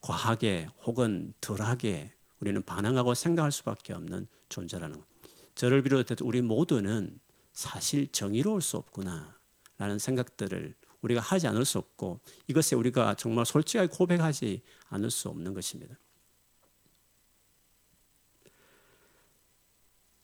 과하게 0.00 0.66
혹은 0.84 1.32
덜하게 1.40 2.12
우리는 2.40 2.60
반응하고 2.60 3.14
생각할 3.14 3.52
수밖에 3.52 3.92
없는 3.92 4.26
존재라는 4.48 4.98
것. 4.98 5.06
저를 5.54 5.82
비롯해서 5.82 6.24
우리 6.24 6.42
모두는 6.42 7.20
사실 7.52 8.10
정의로울 8.10 8.60
수 8.60 8.78
없구나 8.78 9.38
라는 9.78 10.00
생각들을 10.00 10.74
우리가 11.02 11.20
하지 11.20 11.46
않을 11.46 11.64
수 11.64 11.78
없고 11.78 12.20
이것에 12.48 12.74
우리가 12.74 13.14
정말 13.14 13.46
솔직하게 13.46 13.88
고백하지 13.96 14.62
않을 14.88 15.10
수 15.12 15.28
없는 15.28 15.54
것입니다. 15.54 15.96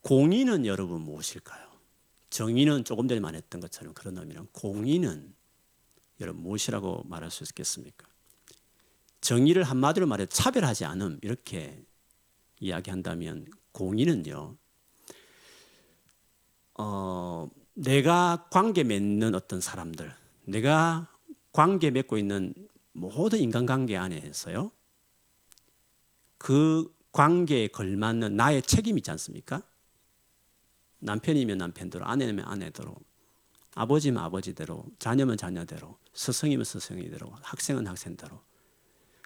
공의는 0.00 0.66
여러분 0.66 1.02
무엇일까요? 1.02 1.68
정의는 2.30 2.84
조금 2.84 3.06
전에 3.06 3.20
말했던 3.20 3.60
것처럼 3.60 3.94
그런 3.94 4.18
의미는 4.18 4.48
공의는 4.52 5.38
여러분 6.20 6.42
무엇이라고 6.42 7.04
말할 7.06 7.30
수 7.30 7.44
있겠습니까? 7.44 8.06
정의를 9.20 9.64
한마디로 9.64 10.06
말해 10.06 10.26
차별하지 10.26 10.84
않음 10.84 11.18
이렇게 11.22 11.84
이야기한다면 12.60 13.46
공의는요. 13.72 14.56
어, 16.75 17.50
내가 17.75 18.48
관계 18.50 18.84
맺는 18.84 19.34
어떤 19.34 19.60
사람들, 19.60 20.14
내가 20.44 21.08
관계 21.52 21.90
맺고 21.90 22.18
있는 22.18 22.54
모든 22.92 23.40
인간관계 23.40 23.96
안에서요. 23.96 24.70
그 26.38 26.92
관계에 27.12 27.68
걸맞는 27.68 28.37
나의 28.37 28.62
책임 28.62 28.96
있지 28.98 29.10
않습니까? 29.10 29.62
남편이면 31.00 31.58
남편대로, 31.58 32.04
아내면 32.04 32.44
아내대로, 32.46 32.96
아버지면 33.78 34.25
아버지대로, 34.25 34.85
자녀면 34.99 35.37
자녀대로, 35.37 35.97
스승이면 36.12 36.64
스승이대로, 36.64 37.32
학생은 37.42 37.87
학생대로. 37.87 38.42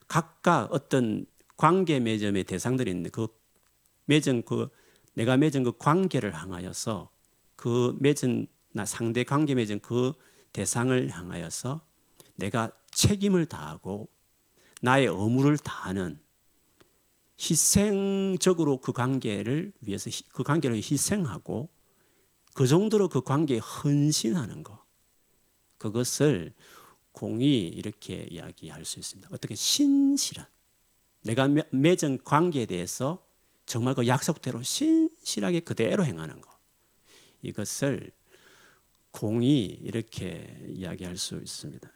각각 0.06 0.70
어떤 0.72 1.24
관계 1.56 1.98
매점의 2.00 2.44
대상들이 2.44 2.90
있는데 2.90 3.08
그 3.08 3.28
맺은 4.04 4.42
그 4.42 4.68
내가 5.14 5.38
맺은 5.38 5.62
그 5.64 5.72
관계를 5.78 6.34
향하여서 6.34 7.10
그 7.56 7.96
맺은 8.00 8.46
나 8.72 8.84
상대 8.84 9.24
관계 9.24 9.54
맺은 9.54 9.80
그 9.80 10.12
대상을 10.52 11.08
향하여서 11.08 11.80
내가 12.34 12.72
책임을 12.90 13.46
다하고 13.46 14.10
나의 14.82 15.06
의무를 15.06 15.56
다하는 15.56 16.20
희생적으로 17.40 18.82
그 18.82 18.92
관계를 18.92 19.72
위해서 19.80 20.10
그 20.34 20.42
관계를 20.42 20.76
희생하고 20.76 21.70
그 22.54 22.66
정도로 22.66 23.08
그 23.08 23.22
관계에 23.22 23.58
헌신하는 23.58 24.62
것 24.62 24.78
그것을 25.78 26.52
공이 27.12 27.68
이렇게 27.68 28.26
이야기할 28.30 28.84
수 28.84 28.98
있습니다. 28.98 29.28
어떻게 29.32 29.54
신실한 29.54 30.46
내가 31.22 31.48
맺은 31.70 32.24
관계에 32.24 32.66
대해서 32.66 33.24
정말 33.66 33.94
그 33.94 34.06
약속대로 34.06 34.62
신실하게 34.62 35.60
그대로 35.60 36.04
행하는 36.04 36.40
것 36.40 36.50
이것을 37.42 38.10
공이 39.12 39.64
이렇게 39.64 40.58
이야기할 40.68 41.16
수 41.16 41.36
있습니다. 41.36 41.90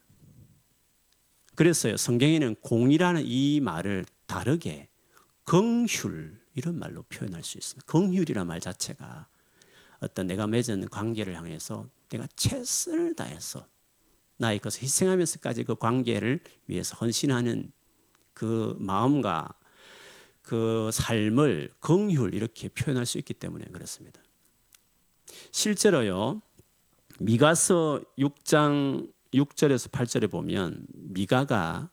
그래서요 1.55 1.97
성경에는 1.97 2.57
공이라는 2.57 3.23
이 3.25 3.61
말을 3.61 4.05
다르게 4.27 4.89
긍휼 5.45 6.39
이런 6.55 6.79
말로 6.79 7.03
표현할 7.05 7.43
수 7.43 7.59
있습니다. 7.59 7.87
긍휼이란 7.87 8.47
말 8.47 8.61
자체가 8.61 9.29
어떤 10.01 10.27
내가 10.27 10.47
맺은 10.47 10.89
관계를 10.89 11.37
향해서 11.37 11.89
내가 12.09 12.27
최선을 12.37 13.15
다해서 13.15 13.67
나의 14.39 14.59
것을 14.59 14.83
희생하면서까지 14.83 15.65
그 15.65 15.75
관계를 15.77 16.41
위해서 16.67 16.97
헌신하는 16.97 17.73
그 18.35 18.77
마음과 18.79 19.55
그 20.43 20.91
삶을 20.93 21.75
긍휼 21.81 22.35
이렇게 22.35 22.69
표현할 22.69 23.07
수 23.07 23.19
있기 23.19 23.35
때문에 23.35 23.65
그렇습니다. 23.67 24.21
실제로요. 25.51 26.43
미가서 27.19 28.03
6장 28.19 29.11
6절에서 29.33 29.91
8절에 29.91 30.31
보면 30.31 30.87
미가가 30.93 31.91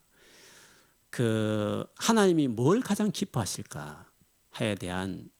그 1.10 1.84
하나님이 1.96 2.48
뭘 2.48 2.80
가장 2.80 3.10
기뻐하실까 3.10 4.06
에 4.60 4.74
대한 4.76 5.28
그 5.28 5.33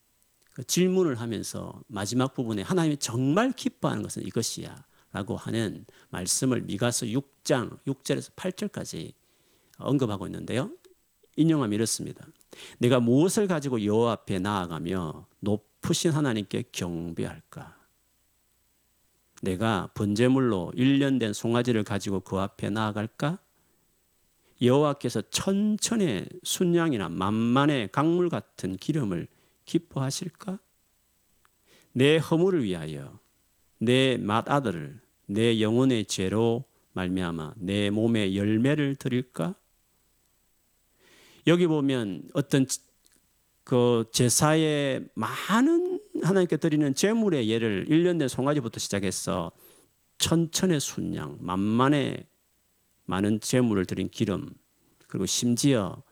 질문을 0.63 1.21
하면서 1.21 1.83
마지막 1.89 2.35
부분에 2.35 2.63
하나님이 2.63 2.99
정말 2.99 3.53
기뻐하는 3.53 4.03
것은 4.03 4.25
이것이야 4.25 4.85
라고 5.13 5.37
하는 5.37 5.85
말씀을 6.11 6.63
미가서 6.63 7.07
6장 7.07 7.79
6절에서 7.85 8.35
8절까지 8.35 9.13
언급하고 9.79 10.27
있는데요. 10.27 10.71
인용하면 11.37 11.73
이렇습니다. 11.73 12.27
내가 12.79 13.01
무엇을 13.01 13.47
가지고 13.47 13.85
여호와 13.85 14.13
앞에 14.13 14.39
나아가며 14.39 15.27
높으신 15.41 16.13
하나님께 16.13 16.65
경배할까? 16.73 17.77
내가 19.43 19.91
번제물로 19.95 20.73
1년 20.77 21.21
된 21.21 21.33
송아지를 21.33 21.85
가지고 21.85 22.21
그 22.21 22.39
앞에 22.39 22.71
나아갈까? 22.71 23.39
여호와께서 24.63 25.23
천천의 25.31 26.29
순양이나 26.43 27.09
만만의 27.09 27.91
강물 27.93 28.29
같은 28.29 28.77
기름을 28.77 29.29
기뻐하실까? 29.65 30.59
내 31.93 32.17
허물을 32.17 32.65
위하여 32.65 33.19
내 33.79 34.17
맏아들을 34.17 35.01
내 35.27 35.61
영혼의 35.61 36.07
죄로 36.07 36.65
말미암아 36.93 37.55
내 37.57 37.91
몸에 37.91 38.35
열매를 38.35 38.97
드릴까? 38.97 39.55
여기 41.47 41.67
보면 41.67 42.29
어떤 42.33 42.67
그 43.65 44.05
제사에 44.13 45.01
많은 45.15 46.01
하나님께 46.23 46.59
드리는 46.59 46.95
제물의 46.95 47.49
예를 47.49 47.87
1년 47.89 48.19
된 48.19 48.29
송아지부터 48.29 48.79
시작해서 48.79 49.51
천천의 50.19 50.81
순양, 50.81 51.39
만만의 51.41 52.27
많은 53.07 53.41
제물을 53.41 53.85
드린 53.87 54.09
기름, 54.09 54.55
그리고 55.09 55.27
심지어 55.27 56.03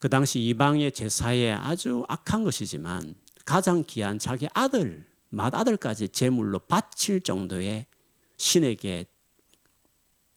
그 0.00 0.08
당시 0.08 0.40
이방의 0.40 0.92
제사에 0.92 1.52
아주 1.52 2.04
악한 2.08 2.42
것이지만 2.42 3.14
가장 3.44 3.84
귀한 3.86 4.18
자기 4.18 4.48
아들, 4.54 5.06
맏아들까지 5.28 6.08
제물로 6.08 6.58
바칠 6.58 7.20
정도의 7.20 7.86
신에게 8.38 9.04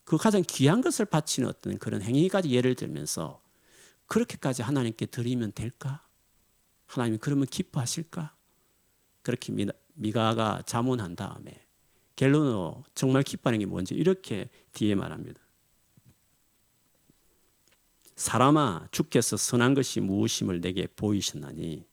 그 0.03 0.17
가장 0.17 0.43
귀한 0.45 0.81
것을 0.81 1.05
바치는 1.05 1.47
어떤 1.47 1.77
그런 1.77 2.01
행위까지 2.01 2.49
예를 2.49 2.75
들면서 2.75 3.41
그렇게까지 4.07 4.61
하나님께 4.63 5.05
드리면 5.05 5.53
될까? 5.53 6.05
하나님이 6.85 7.19
그러면 7.19 7.45
기뻐하실까? 7.45 8.35
그렇게 9.21 9.53
미가가 9.93 10.63
자문한 10.65 11.15
다음에 11.15 11.65
갤로노 12.17 12.83
정말 12.95 13.23
기뻐하는 13.23 13.59
게 13.59 13.65
뭔지 13.65 13.95
이렇게 13.95 14.49
뒤에 14.73 14.93
말합니다. 14.95 15.42
사람아 18.15 18.87
주께서 18.91 19.37
선한 19.37 19.73
것이 19.73 19.99
무엇임을 19.99 20.61
내게 20.61 20.87
보이셨나니 20.87 21.85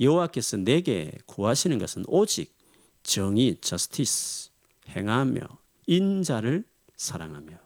여호와께서 0.00 0.58
내게 0.58 1.12
구하시는 1.26 1.78
것은 1.78 2.04
오직 2.06 2.54
정의 3.02 3.56
저스티스 3.60 4.50
행하며 4.90 5.40
인자를 5.86 6.64
사랑하며 6.96 7.58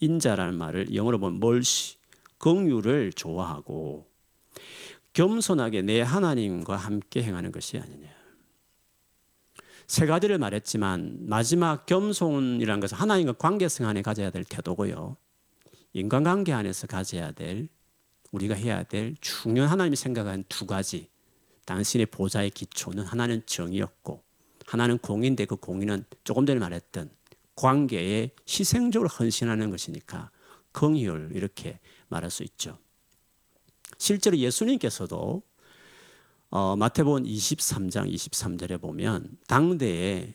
인자라는 0.00 0.54
말을 0.56 0.94
영어로 0.94 1.18
보면 1.18 1.40
멀시 1.40 1.96
긍휼을 2.38 3.12
좋아하고 3.12 4.10
겸손하게 5.12 5.82
내 5.82 6.00
하나님과 6.00 6.76
함께 6.76 7.22
행하는 7.22 7.52
것이 7.52 7.78
아니냐. 7.78 8.08
세 9.86 10.06
가지를 10.06 10.38
말했지만 10.38 11.18
마지막 11.28 11.86
겸손이라는 11.86 12.80
것은 12.80 12.96
하나님과 12.96 13.34
관계성 13.34 13.86
안에 13.86 14.02
가져야 14.02 14.30
될 14.30 14.44
태도고요. 14.44 15.16
인간관계 15.92 16.52
안에서 16.52 16.86
가져야 16.86 17.32
될 17.32 17.68
우리가 18.30 18.54
해야 18.54 18.82
될 18.82 19.14
중요한 19.20 19.70
하나님이 19.70 19.96
생각한 19.96 20.44
두 20.48 20.66
가지 20.66 21.10
당신의 21.66 22.06
보좌의 22.06 22.50
기초는 22.50 23.04
하나는 23.04 23.42
정이었고 23.46 24.22
하나는 24.66 24.98
공인데 24.98 25.44
그 25.44 25.56
공인은 25.56 26.04
조금 26.24 26.46
전에 26.46 26.58
말했던 26.58 27.10
관계에 27.54 28.30
희생적으로 28.48 29.08
헌신하는 29.08 29.70
것이니까 29.70 30.30
긍휼 30.72 31.30
이렇게 31.34 31.78
말할 32.08 32.30
수 32.30 32.42
있죠. 32.44 32.78
실제로 33.98 34.36
예수님께서도 34.36 35.42
어, 36.50 36.76
마태복음 36.76 37.24
23장 37.24 38.12
23절에 38.12 38.80
보면 38.80 39.38
당대에 39.46 40.34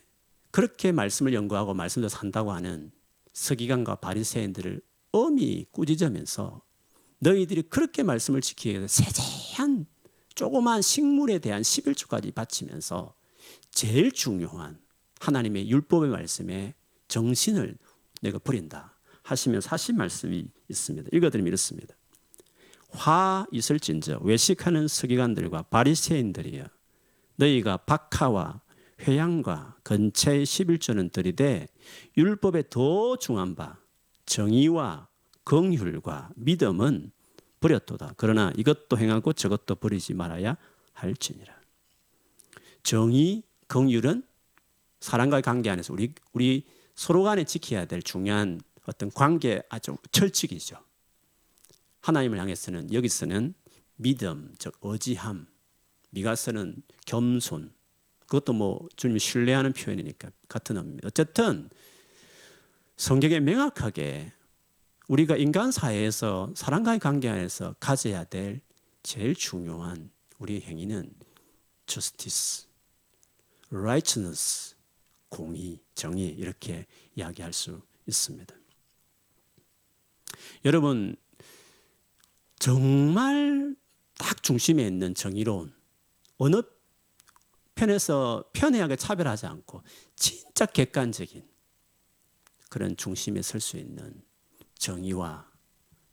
그렇게 0.52 0.92
말씀을 0.92 1.34
연구하고 1.34 1.74
말씀도 1.74 2.10
산다고 2.10 2.52
하는 2.52 2.92
서기관과 3.34 3.96
바리새인들을 3.96 4.82
엄히 5.12 5.66
꾸짖으면서 5.72 6.62
너희들이 7.20 7.64
그렇게 7.64 8.04
말씀을 8.04 8.42
지키기 8.42 8.72
위해서 8.72 8.88
세세한 8.88 9.86
조그만 10.36 10.82
식물에 10.82 11.40
대한 11.40 11.62
11조까지 11.62 12.34
바치면서 12.34 13.16
제일 13.72 14.12
중요한 14.12 14.80
하나님의 15.20 15.70
율법의 15.70 16.12
말씀에 16.12 16.76
정신을 17.08 17.78
내가 18.22 18.40
버린다 18.40 18.98
하시면서 19.24 19.70
하신 19.70 19.98
말씀이 19.98 20.48
있습니다. 20.70 21.10
읽어드리면 21.12 21.48
이렇습니다. 21.48 21.96
화 22.90 23.46
있을진저 23.52 24.20
외식하는 24.22 24.88
서기관들과 24.88 25.64
바리새인들이여 25.64 26.66
너희가 27.36 27.78
박하와 27.78 28.62
회양과 29.02 29.78
근처의 29.84 30.46
11조는 30.46 31.12
들이되 31.12 31.68
율법에 32.18 32.64
더 32.70 33.18
중한 33.18 33.56
바 33.56 33.80
정의와 34.28 35.08
긍휼과 35.44 36.30
믿음은 36.36 37.12
버렸도다. 37.60 38.14
그러나 38.18 38.52
이것도 38.56 38.98
행하고 39.00 39.34
저것도 39.34 39.76
버리지 39.76 40.14
말아야 40.14 40.58
할지니라. 40.94 41.56
정의, 42.84 43.44
긍휼은 43.68 44.24
사람과의 45.00 45.42
관계 45.42 45.70
안에서 45.70 45.94
우리 45.94 46.14
우리 46.34 46.66
서로 46.96 47.24
간에 47.24 47.44
지켜야 47.44 47.86
될 47.86 48.02
중요한 48.02 48.62
어떤 48.86 49.10
관계 49.12 49.62
아주 49.70 49.98
철칙이죠. 50.12 50.78
하나님을 52.02 52.40
향해서는 52.40 52.94
여기서는 52.94 53.54
믿음, 53.96 54.54
즉 54.60 54.78
의지함, 54.82 55.48
미가서는 56.12 56.84
겸손. 57.06 57.74
그것도 58.22 58.54
뭐 58.54 58.88
주님 58.96 59.18
신뢰하는 59.18 59.74
표현이니까 59.74 60.32
같은 60.48 60.78
의미입니다. 60.78 61.08
어쨌든 61.08 61.70
성경에 62.98 63.40
명확하게 63.40 64.34
우리가 65.08 65.38
인간 65.38 65.72
사회에서 65.72 66.52
사람과의 66.56 67.00
관계 67.00 67.30
안에서 67.30 67.76
가져야 67.80 68.24
될 68.24 68.62
제일 69.04 69.36
중요한 69.36 70.10
우리 70.40 70.60
행위는 70.62 71.14
justice, 71.86 72.68
righteousness, 73.72 74.76
공의, 75.30 75.80
정의 75.94 76.28
이렇게 76.30 76.88
이야기할 77.16 77.54
수 77.54 77.82
있습니다. 78.08 78.54
여러분 80.66 81.16
정말 82.58 83.76
딱 84.18 84.42
중심에 84.42 84.86
있는 84.86 85.14
정의로운 85.14 85.72
어느 86.38 86.64
편에서 87.76 88.44
편애하게 88.54 88.96
차별하지 88.96 89.46
않고 89.46 89.84
진짜 90.16 90.66
객관적인 90.66 91.57
그런 92.78 92.96
중심에 92.96 93.42
설 93.42 93.60
수 93.60 93.76
있는 93.78 94.22
정의와 94.76 95.50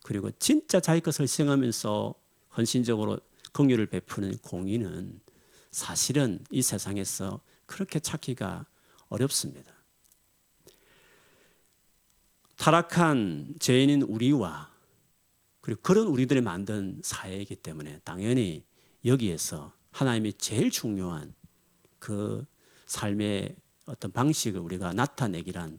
그리고 0.03 0.31
진짜 0.31 0.81
자기 0.81 1.03
것을 1.03 1.29
시행하면서 1.29 2.15
헌신적으로 2.57 3.21
긍휼을 3.53 3.85
베푸는 3.85 4.39
공의는 4.39 5.21
사실은 5.71 6.43
이 6.51 6.63
세상에서 6.63 7.43
그렇게 7.67 8.01
찾기가 8.01 8.65
어렵습니다. 9.09 9.75
타락한 12.57 13.57
죄인인 13.61 14.01
우리와 14.01 14.73
그리고 15.61 15.83
그런 15.83 16.07
우리들이 16.07 16.41
만든 16.41 16.99
사회이기 17.05 17.57
때문에 17.57 18.01
당연히 18.05 18.65
여기에서 19.05 19.75
하나님이 19.91 20.33
제일 20.39 20.71
중요한 20.71 21.35
그 21.99 22.47
삶의 22.87 23.55
어떤 23.85 24.13
방식을 24.13 24.59
우리가 24.61 24.95
나타내기란 24.95 25.79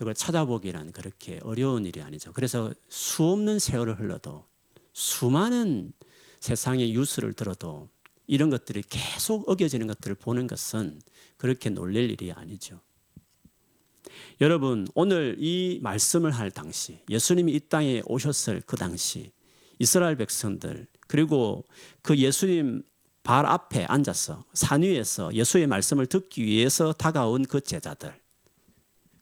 그걸 0.00 0.14
찾아보기란 0.14 0.92
그렇게 0.92 1.40
어려운 1.42 1.84
일이 1.84 2.00
아니죠. 2.00 2.32
그래서 2.32 2.72
수없는 2.88 3.58
세월을 3.58 4.00
흘러도 4.00 4.46
수많은 4.94 5.92
세상의 6.40 6.92
뉴스를 6.92 7.34
들어도 7.34 7.90
이런 8.26 8.48
것들이 8.48 8.82
계속 8.88 9.46
어겨지는 9.46 9.86
것들을 9.88 10.16
보는 10.16 10.46
것은 10.46 11.02
그렇게 11.36 11.68
놀랄 11.68 12.04
일이 12.04 12.32
아니죠. 12.32 12.80
여러분, 14.40 14.88
오늘 14.94 15.36
이 15.38 15.80
말씀을 15.82 16.30
할 16.30 16.50
당시, 16.50 17.00
예수님이 17.10 17.52
이 17.52 17.60
땅에 17.60 18.00
오셨을 18.06 18.62
그 18.64 18.78
당시, 18.78 19.32
이스라엘 19.78 20.16
백성들, 20.16 20.86
그리고 21.08 21.66
그 22.00 22.16
예수님 22.16 22.84
발 23.22 23.44
앞에 23.44 23.84
앉아서 23.84 24.46
산 24.54 24.80
위에서 24.80 25.34
예수의 25.34 25.66
말씀을 25.66 26.06
듣기 26.06 26.42
위해서 26.42 26.94
다가온 26.94 27.44
그 27.44 27.60
제자들, 27.60 28.18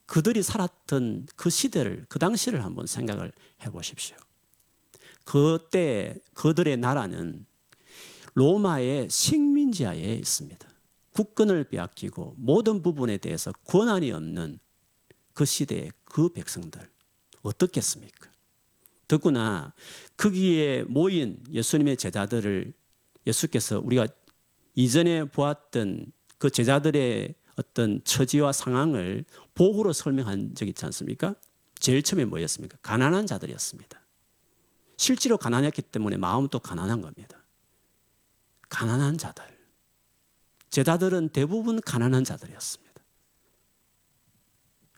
그들이 0.08 0.42
살았던 0.42 1.28
그 1.36 1.50
시대를 1.50 2.06
그 2.08 2.18
당시를 2.18 2.64
한번 2.64 2.86
생각을 2.86 3.30
해 3.62 3.70
보십시오. 3.70 4.16
그때 5.24 6.16
그들의 6.32 6.78
나라는 6.78 7.44
로마의 8.32 9.10
식민지하에 9.10 10.14
있습니다. 10.14 10.66
국권을 11.12 11.64
빼앗기고 11.64 12.36
모든 12.38 12.82
부분에 12.82 13.18
대해서 13.18 13.52
권한이 13.64 14.10
없는 14.12 14.58
그 15.34 15.44
시대의 15.44 15.92
그 16.04 16.30
백성들 16.30 16.88
어떻겠습니까? 17.42 18.30
더구나 19.08 19.74
거기에 20.16 20.84
모인 20.84 21.38
예수님의 21.50 21.98
제자들을 21.98 22.72
예수께서 23.26 23.80
우리가 23.80 24.06
이전에 24.74 25.24
보았던 25.24 26.12
그 26.38 26.48
제자들의 26.48 27.34
어떤 27.58 28.02
처지와 28.04 28.52
상황을 28.52 29.24
복으로 29.54 29.92
설명한 29.92 30.54
적이 30.54 30.70
있지 30.70 30.84
않습니까? 30.86 31.34
제일 31.78 32.02
처음에 32.02 32.24
뭐였습니까? 32.24 32.78
가난한 32.82 33.26
자들이었습니다. 33.26 34.00
실제로 34.96 35.36
가난했기 35.36 35.82
때문에 35.82 36.16
마음도 36.16 36.58
가난한 36.58 37.00
겁니다. 37.00 37.44
가난한 38.68 39.18
자들. 39.18 39.44
제자들은 40.70 41.30
대부분 41.30 41.80
가난한 41.80 42.24
자들이었습니다. 42.24 43.02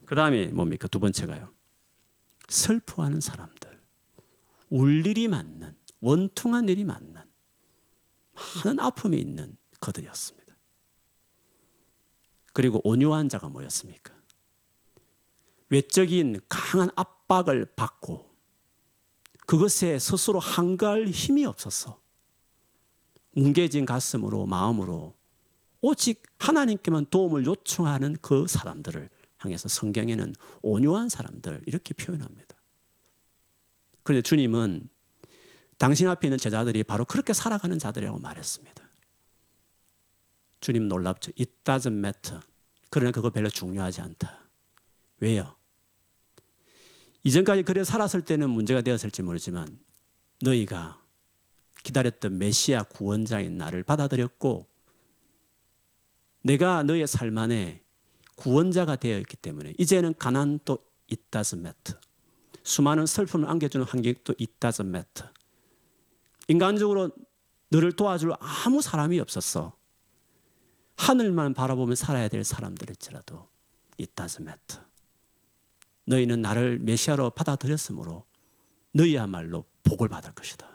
그 0.05 0.15
다음에 0.15 0.47
뭡니까? 0.47 0.89
두 0.89 0.99
번째가요. 0.99 1.53
슬퍼하는 2.49 3.21
사람들. 3.21 3.81
울 4.71 5.07
일이 5.07 5.29
많는, 5.29 5.77
원통한 6.01 6.69
일이 6.69 6.85
많는, 6.85 7.15
많은 8.65 8.81
아픔이 8.81 9.19
있는 9.19 9.57
그들이었습니다. 9.79 10.40
그리고 12.53 12.81
온유한 12.85 13.29
자가 13.29 13.49
뭐였습니까? 13.49 14.15
외적인 15.69 16.41
강한 16.49 16.91
압박을 16.97 17.67
받고 17.77 18.29
그것에 19.47 19.99
스스로 19.99 20.39
한가할 20.39 21.09
힘이 21.09 21.45
없어서 21.45 22.01
뭉개진 23.33 23.87
가슴으로 23.87 24.47
마음으로 24.47 25.15
오직 25.81 26.23
하나님께만 26.39 27.07
도움을 27.07 27.47
요청하는 27.47 28.17
그 28.21 28.47
사람들을 28.47 29.09
향해서 29.39 29.69
성경에는 29.69 30.35
온유한 30.63 31.09
사람들 31.09 31.63
이렇게 31.67 31.95
표현합니다. 31.95 32.57
그런데 34.03 34.23
주님은 34.23 34.89
당신 35.79 36.09
앞에 36.09 36.29
있는 36.29 36.37
제자들이 36.37 36.85
바로 36.85 37.05
그렇게 37.05 37.33
살아가는 37.33 37.79
자들이라고 37.79 38.19
말했습니다. 38.19 38.80
주님 40.61 40.89
놀랍죠. 40.89 41.33
It 41.39 41.53
doesn't 41.65 41.99
matter. 41.99 42.41
그러나 42.91 43.11
그거 43.13 43.31
별로 43.31 43.49
중요하지 43.49 44.01
않다. 44.01 44.49
왜요? 45.21 45.57
이전까지 47.23 47.63
그래 47.63 47.85
살았을 47.85 48.23
때는 48.23 48.49
문제가 48.51 48.81
되었을지 48.81 49.23
모르지만 49.23 49.79
너희가 50.43 51.03
기다렸던 51.83 52.39
메시아 52.39 52.85
구원자인 52.85 53.59
나를 53.59 53.83
받아들였고 53.83 54.67
내가 56.43 56.83
너의 56.83 57.07
삶 57.07 57.37
안에 57.37 57.83
구원자가 58.37 58.97
되어 58.97 59.19
있기 59.19 59.37
때문에 59.37 59.75
이제는 59.79 60.15
가난도 60.19 60.79
it 61.11 61.23
doesn't 61.31 61.59
matter. 61.59 62.01
수많은 62.63 63.07
슬픔을 63.07 63.49
안겨주는 63.49 63.85
환경도 63.87 64.35
it 64.41 64.55
doesn't 64.59 64.89
matter. 64.89 65.31
인간적으로 66.49 67.11
너를 67.69 67.93
도와줄 67.93 68.33
아무 68.41 68.81
사람이 68.81 69.21
없었어. 69.21 69.80
하늘만 71.01 71.55
바라보며 71.55 71.95
살아야 71.95 72.29
될 72.29 72.45
사람들일지라도 72.45 73.49
it 73.99 74.13
doesn't 74.15 74.43
matter. 74.43 74.85
너희는 76.05 76.43
나를 76.43 76.79
메시아로 76.79 77.31
받아들였으므로 77.31 78.27
너희야말로 78.93 79.65
복을 79.83 80.11
받을 80.11 80.35
것이다. 80.35 80.69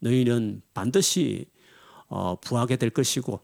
너희는 0.00 0.60
반드시 0.74 1.46
어, 2.08 2.38
부하게 2.38 2.76
될 2.76 2.90
것이고 2.90 3.40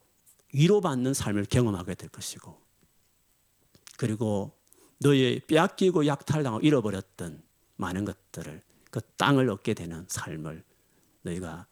위로받는 0.53 1.15
삶을 1.15 1.47
경험하게 1.47 1.95
될 1.95 2.11
것이고 2.11 2.61
그리고 3.97 4.53
너의 4.99 5.41
빼앗기고 5.47 6.07
약탈당하고 6.07 6.61
잃어버렸던 6.61 7.43
많은 7.77 8.05
것들을 8.05 8.61
그 8.91 9.01
땅을 9.17 9.49
얻게 9.49 9.73
되는 9.73 10.05
삶을 10.09 10.63
너희가 11.23 11.67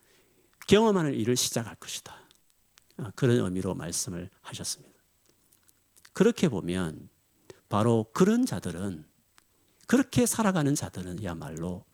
경험하는 0.67 1.13
일을 1.13 1.37
시작할 1.37 1.75
것이다. 1.75 2.22
아, 3.03 3.11
그런 3.17 3.39
의미로 3.39 3.75
말씀을 3.75 4.31
하셨습니다. 4.43 4.93
그렇게 6.13 6.49
보면 6.49 7.09
바로 7.69 8.07
그런 8.13 8.47
자들은 8.47 9.05
그렇게 9.87 10.25
살아가는 10.25 10.75
자들은야말로 10.75 11.85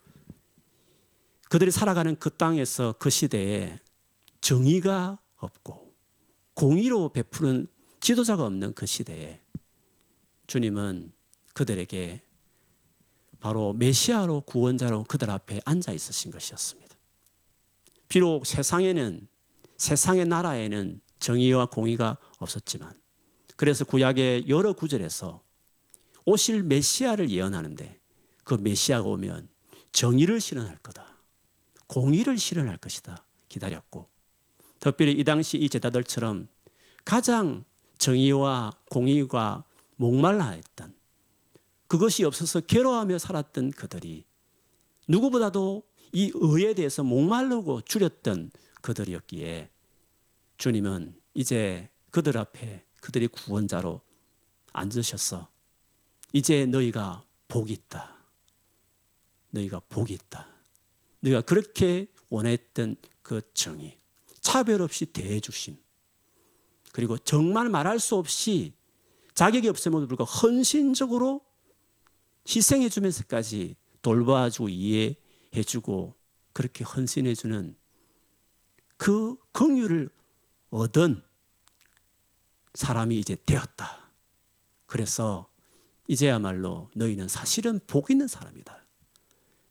그들이 1.49 1.71
살아가는 1.71 2.15
그 2.17 2.31
땅에서 2.31 2.95
그 2.99 3.09
시대에 3.09 3.79
정의가 4.41 5.19
없고 5.37 5.95
공의로 6.55 7.11
베푸는 7.11 7.69
지도자가 8.01 8.45
없는 8.45 8.75
그 8.75 8.85
시대에 8.85 9.41
주님은 10.47 11.13
그들에게 11.55 12.23
바로 13.41 13.73
메시아로 13.73 14.43
구원자로 14.43 15.05
그들 15.05 15.31
앞에 15.31 15.61
앉아 15.65 15.93
있으신 15.93 16.31
것이었습니다. 16.31 16.97
비록 18.09 18.47
세상에는 18.47 19.29
세상의 19.79 20.27
나라에는 20.27 21.01
정의와 21.21 21.67
공의가 21.67 22.19
없었지만 22.39 22.93
그래서 23.57 23.85
구약의 23.85 24.49
여러 24.49 24.73
구절에서 24.73 25.43
오실 26.25 26.63
메시아를 26.63 27.31
예언하는데 27.31 27.99
그 28.45 28.55
메시아가 28.55 29.09
오면 29.09 29.49
정의를 29.93 30.41
실현할 30.41 30.79
거다. 30.79 31.17
공의를 31.87 32.39
실현할 32.39 32.77
것이다. 32.77 33.25
기다렸고 33.49 34.09
특별히 34.79 35.13
이 35.13 35.25
당시 35.25 35.57
이 35.57 35.69
제자들처럼 35.69 36.49
가장 37.05 37.65
정의와 37.97 38.73
공의가 38.91 39.65
목말라 39.97 40.51
했던 40.51 40.95
그것이 41.89 42.25
없어서 42.25 42.61
괴로워하며 42.61 43.19
살았던 43.19 43.71
그들이 43.71 44.25
누구보다도 45.09 45.83
이 46.13 46.31
의에 46.35 46.75
대해서 46.75 47.03
목말르고 47.03 47.83
줄였던 47.83 48.51
그들이었기에 48.83 49.71
주님은 50.57 51.21
이제 51.35 51.89
그들 52.11 52.37
앞에 52.37 52.85
그들이 53.01 53.29
구원자로 53.29 54.01
앉으셔서 54.73 55.49
이제 56.33 56.67
너희가 56.67 57.25
복이 57.49 57.73
있다. 57.73 58.17
너희가 59.51 59.81
복이 59.89 60.13
있다. 60.15 60.49
너희가 61.21 61.41
그렇게 61.43 62.09
원했던 62.29 62.97
그 63.23 63.41
정의, 63.55 63.99
차별 64.41 64.83
없이 64.83 65.07
대해주심, 65.07 65.77
그리고 66.93 67.17
정말 67.19 67.69
말할 67.69 67.99
수 67.99 68.17
없이 68.17 68.75
자격이 69.35 69.69
없음에도 69.69 70.07
불구하고 70.09 70.25
헌신적으로 70.25 71.41
희생해 72.49 72.89
주면서까지 72.89 73.77
돌봐주고 74.03 74.69
이해해 74.69 75.63
주고 75.65 76.15
그렇게 76.53 76.85
헌신해 76.85 77.35
주는 77.35 77.77
그 78.99 79.37
긍휼을 79.53 80.11
얻은 80.71 81.23
사람이 82.75 83.19
이제 83.19 83.37
되었다. 83.47 84.11
그래서 84.87 85.51
이제야말로 86.09 86.91
너희는 86.95 87.29
사실은 87.29 87.81
복 87.87 88.11
있는 88.11 88.29
사람이다. 88.29 88.85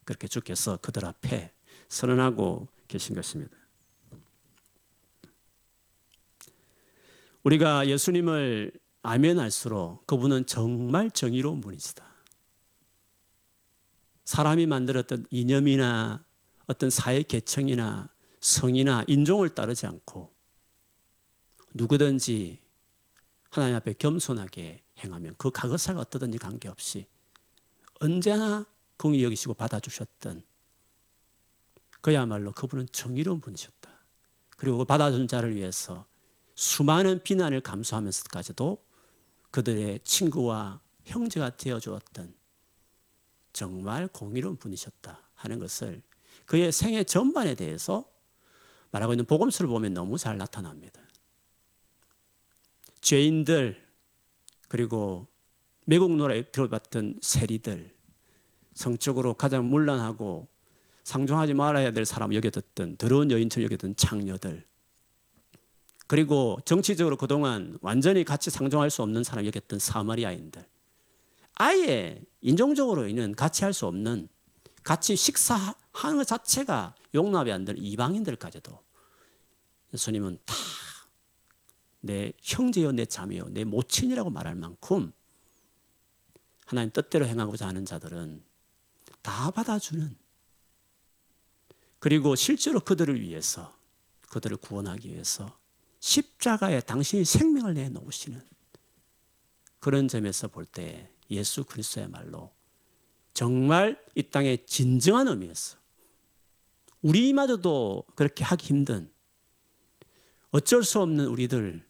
그렇게 0.05 0.27
주께서 0.27 0.77
그들 0.77 1.05
앞에 1.05 1.53
선언하고 1.89 2.67
계신 2.87 3.15
것입니다. 3.15 3.55
우리가 7.43 7.87
예수님을 7.87 8.71
알면 9.03 9.39
알수록 9.39 10.05
그분은 10.07 10.45
정말 10.45 11.11
정의로운 11.11 11.61
분이시다. 11.61 12.05
사람이 14.25 14.65
만들었던 14.65 15.25
이념이나 15.29 16.25
어떤 16.67 16.89
사회 16.89 17.23
계층이나 17.23 18.09
성이나 18.39 19.03
인종을 19.07 19.49
따르지 19.49 19.85
않고 19.85 20.33
누구든지 21.73 22.59
하나님 23.49 23.75
앞에 23.75 23.93
겸손하게 23.93 24.83
행하면 24.99 25.35
그 25.37 25.51
가거사가 25.51 26.01
어떠든지 26.01 26.37
관계없이 26.37 27.07
언제나 27.99 28.65
공의 28.97 29.23
여기시고 29.23 29.53
받아주셨던 29.53 30.43
그야말로 32.01 32.51
그분은 32.51 32.87
정의로운 32.91 33.41
분이셨다. 33.41 33.89
그리고 34.57 34.77
그 34.77 34.85
받아준 34.85 35.27
자를 35.27 35.55
위해서 35.55 36.05
수많은 36.55 37.21
비난을 37.23 37.61
감수하면서까지도 37.61 38.83
그들의 39.51 39.99
친구와 40.03 40.81
형제가 41.05 41.57
되어 41.57 41.79
주었던 41.79 42.33
정말 43.53 44.07
공의로운 44.07 44.57
분이셨다 44.57 45.29
하는 45.35 45.59
것을 45.59 46.01
그의 46.45 46.71
생애 46.71 47.03
전반에 47.03 47.55
대해서 47.55 48.05
말하고 48.91 49.13
있는 49.13 49.25
복음서를 49.25 49.67
보면 49.69 49.93
너무 49.93 50.17
잘 50.17 50.37
나타납니다. 50.37 51.01
죄인들 53.01 53.81
그리고 54.67 55.27
매국 55.85 56.15
노라에 56.15 56.43
들어봤던 56.43 57.19
세리들 57.21 57.95
성적으로 58.73 59.33
가장 59.33 59.69
문란하고 59.69 60.47
상종하지 61.03 61.53
말아야 61.53 61.91
될 61.91 62.05
사람 62.05 62.33
여겨졌던 62.33 62.97
더러운 62.97 63.31
여인처럼 63.31 63.63
여겨던 63.65 63.95
창녀들 63.95 64.65
그리고 66.05 66.57
정치적으로 66.65 67.15
그동안 67.15 67.77
완전히 67.81 68.23
같이 68.23 68.49
상종할 68.49 68.89
수 68.89 69.03
없는 69.03 69.23
사람 69.23 69.45
여겼던 69.45 69.79
사마리아인들 69.79 70.65
아예 71.55 72.21
인종적으로는 72.41 73.35
같이 73.35 73.63
할 73.63 73.73
수 73.73 73.85
없는 73.87 74.27
같이 74.83 75.15
식사하는 75.15 76.17
것 76.17 76.25
자체가 76.25 76.95
용납이 77.17 77.51
안 77.51 77.65
되는 77.65 77.81
이방인들까지도 77.81 78.81
예수님은 79.93 80.39
다 80.45 80.55
내 82.07 82.31
형제요, 82.41 82.91
내 82.93 83.05
자매요, 83.05 83.49
내 83.49 83.63
모친이라고 83.63 84.29
말할 84.29 84.55
만큼 84.55 85.11
하나님 86.65 86.91
뜻대로 86.91 87.25
행하고자 87.25 87.67
하는 87.67 87.85
자들은 87.85 88.43
다 89.21 89.51
받아주는. 89.51 90.15
그리고 91.99 92.35
실제로 92.35 92.79
그들을 92.79 93.19
위해서 93.19 93.75
그들을 94.29 94.57
구원하기 94.57 95.09
위해서 95.09 95.57
십자가에 95.99 96.81
당신이 96.81 97.25
생명을 97.25 97.73
내놓으시는 97.73 98.41
그런 99.79 100.07
점에서 100.07 100.47
볼 100.47 100.65
때 100.65 101.09
예수 101.29 101.65
그리스도야말로 101.65 102.51
정말 103.33 104.01
이 104.15 104.23
땅의 104.23 104.65
진정한 104.65 105.27
의미에서 105.27 105.77
우리마저도 107.01 108.03
그렇게 108.15 108.43
하기 108.43 108.65
힘든 108.65 109.11
어쩔 110.51 110.83
수 110.83 111.01
없는 111.01 111.27
우리들 111.27 111.85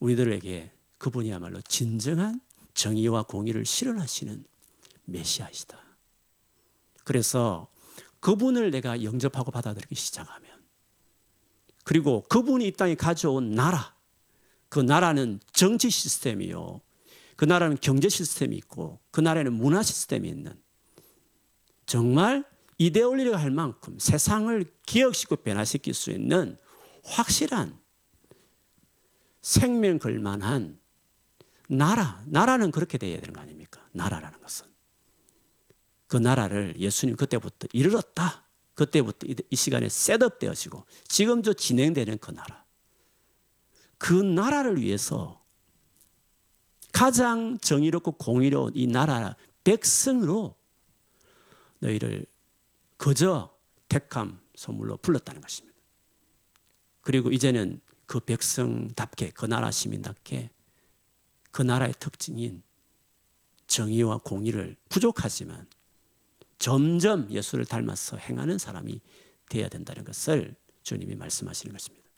우리들에게 0.00 0.72
그분이야말로 0.98 1.60
진정한 1.62 2.40
정의와 2.74 3.24
공의를 3.24 3.64
실현하시는 3.64 4.44
메시아이시다. 5.04 5.78
그래서 7.04 7.68
그분을 8.20 8.70
내가 8.70 9.02
영접하고 9.02 9.50
받아들이기 9.50 9.94
시작하면 9.94 10.50
그리고 11.84 12.22
그분이 12.22 12.66
이 12.66 12.72
땅에 12.72 12.94
가져온 12.94 13.50
나라 13.50 13.94
그 14.68 14.80
나라는 14.80 15.38
정치 15.52 15.88
시스템이요. 15.90 16.80
그 17.36 17.44
나라는 17.44 17.76
경제 17.80 18.08
시스템이 18.08 18.56
있고 18.56 18.98
그 19.10 19.20
나라에는 19.20 19.52
문화 19.52 19.82
시스템이 19.82 20.28
있는 20.28 20.60
정말 21.86 22.44
이데 22.78 23.02
올리를 23.02 23.38
할 23.38 23.50
만큼 23.50 23.98
세상을 23.98 24.64
기억시키고 24.86 25.36
변화시킬 25.36 25.94
수 25.94 26.10
있는 26.10 26.56
확실한 27.04 27.78
생명 29.42 29.98
걸만한 29.98 30.78
나라, 31.68 32.22
나라는 32.26 32.70
그렇게 32.70 32.98
돼야 32.98 33.18
되는 33.20 33.32
거 33.32 33.40
아닙니까? 33.40 33.86
나라라는 33.92 34.40
것은. 34.40 34.66
그 36.06 36.16
나라를 36.16 36.74
예수님 36.78 37.16
그때부터 37.16 37.66
이르렀다. 37.72 38.44
그때부터 38.74 39.26
이 39.50 39.56
시간에 39.56 39.88
셋업되어지고 39.88 40.84
지금도 41.06 41.54
진행되는 41.54 42.18
그 42.18 42.32
나라. 42.32 42.64
그 43.98 44.12
나라를 44.12 44.80
위해서 44.80 45.42
가장 46.92 47.58
정의롭고 47.58 48.12
공의로운 48.12 48.72
이 48.74 48.86
나라 48.86 49.36
백성으로 49.64 50.56
너희를 51.80 52.26
그저 53.04 53.54
택함 53.90 54.40
선물로 54.54 54.96
불렀다는 54.96 55.42
것입니다. 55.42 55.78
그리고 57.02 57.30
이제는 57.30 57.82
그 58.06 58.18
백성답게 58.18 59.32
그 59.32 59.44
나라 59.44 59.70
시민답게 59.70 60.48
그 61.50 61.60
나라의 61.60 61.92
특징인 62.00 62.62
정의와 63.66 64.20
공의를 64.24 64.76
부족하지만 64.88 65.66
점점 66.56 67.30
예수를 67.30 67.66
닮아서 67.66 68.16
행하는 68.16 68.56
사람이 68.56 69.02
되어야 69.50 69.68
된다는 69.68 70.02
것을 70.02 70.56
주님이 70.82 71.14
말씀하시는 71.14 71.74
것입니다. 71.74 72.08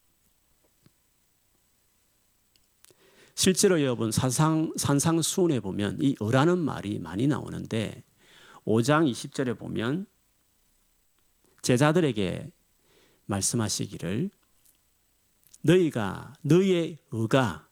실제로 3.34 3.82
여러분 3.82 4.12
사상 4.12 4.72
산상수훈에 4.76 5.58
보면 5.58 5.98
이 6.00 6.14
어라는 6.20 6.58
말이 6.58 7.00
많이 7.00 7.26
나오는데 7.26 8.04
5장 8.64 9.10
20절에 9.10 9.58
보면 9.58 10.06
제자들에게 11.66 12.52
말씀하시기를 13.24 14.30
너희가 15.62 16.32
너희의 16.42 16.98
의가 17.10 17.66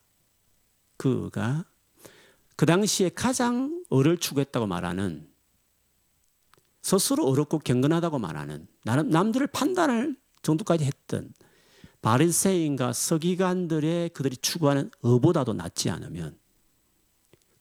그 0.96 1.22
의가 1.22 1.64
그 2.57 2.66
당시에 2.66 3.11
가장 3.11 3.85
의를 3.90 4.18
추구했다고 4.18 4.66
말하는 4.66 5.28
스스로 6.83 7.24
어렵고 7.28 7.61
경건하다고 7.61 8.18
말하는 8.18 8.66
나름 8.83 9.11
남들을 9.11 9.46
판단할 9.46 10.16
정도까지 10.42 10.85
했던 10.85 11.33
바리새인과 12.02 12.92
서기관들의 12.92 14.09
그들이 14.09 14.37
추구하는 14.38 14.90
의보다도 15.04 15.52
낫지 15.52 15.88
않으면 15.90 16.37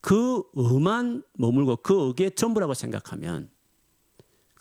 그 0.02 0.42
의만 0.54 1.24
머물고 1.34 1.76
그 1.78 2.08
의게 2.08 2.32
전부라고 2.32 2.74
생각하면 2.74 3.53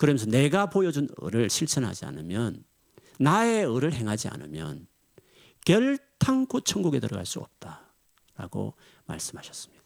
그러면서 0.03 0.25
내가 0.25 0.65
보여준 0.65 1.07
의를 1.15 1.49
실천하지 1.49 2.03
않으면 2.03 2.65
나의 3.19 3.63
의를 3.63 3.93
행하지 3.93 4.27
않으면 4.27 4.85
결탄코 5.63 6.59
천국에 6.59 6.99
들어갈 6.99 7.25
수 7.25 7.39
없다라고 7.39 8.73
말씀하셨습니다. 9.05 9.81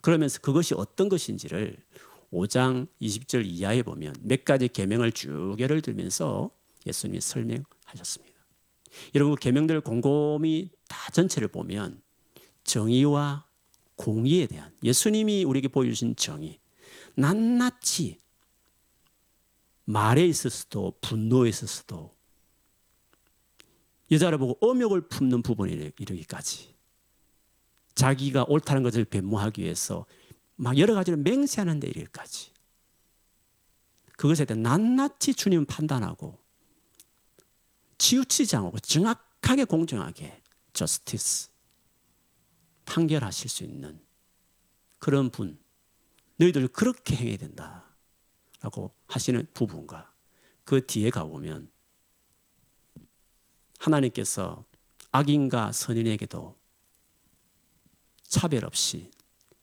그러면서 0.00 0.38
그것이 0.38 0.74
어떤 0.76 1.08
것인지를 1.08 1.76
5장 2.32 2.86
20절 3.02 3.44
이하에 3.44 3.82
보면 3.82 4.14
몇 4.20 4.44
가지 4.44 4.68
계명을 4.68 5.10
쭉 5.10 5.56
예를 5.58 5.82
들면서 5.82 6.52
예수님이 6.86 7.20
설명하셨습니다. 7.20 8.38
여러분 9.16 9.34
그 9.34 9.40
계명들 9.40 9.80
곰곰이 9.80 10.70
다 10.86 11.10
전체를 11.10 11.48
보면 11.48 12.00
정의와 12.62 13.44
공의에 13.96 14.46
대한 14.46 14.72
예수님이 14.84 15.42
우리에게 15.42 15.66
보여주신 15.66 16.14
정의 16.14 16.60
낱낱이 17.16 18.22
말에 19.84 20.26
있어서도 20.26 20.98
분노에 21.00 21.48
있어서도. 21.48 22.14
여자를 24.10 24.38
보고 24.38 24.58
엄욕을 24.60 25.08
품는 25.08 25.42
부분에 25.42 25.92
이르기까지. 25.98 26.74
자기가 27.94 28.44
옳다는 28.48 28.82
것을 28.82 29.04
변모하기 29.04 29.62
위해서 29.62 30.06
막 30.56 30.78
여러 30.78 30.94
가지를 30.94 31.18
맹세하는 31.18 31.80
데 31.80 31.88
이르기까지. 31.88 32.52
그것에 34.16 34.44
대해 34.44 34.58
낱낱이 34.60 35.34
주님 35.34 35.64
판단하고 35.64 36.38
치우치지 37.98 38.56
않고 38.56 38.78
정확하게 38.80 39.64
공정하게 39.64 40.40
저스티스 40.72 41.50
판결하실 42.84 43.50
수 43.50 43.64
있는 43.64 44.00
그런 44.98 45.30
분. 45.30 45.58
너희들 46.36 46.68
그렇게 46.68 47.14
행해야 47.14 47.36
된다 47.36 47.83
라고 48.64 48.94
하시는 49.06 49.46
부분과 49.52 50.10
그 50.64 50.86
뒤에 50.86 51.10
가보면 51.10 51.70
하나님께서 53.78 54.64
악인과 55.12 55.72
선인에게도 55.72 56.56
차별 58.22 58.64
없이 58.64 59.10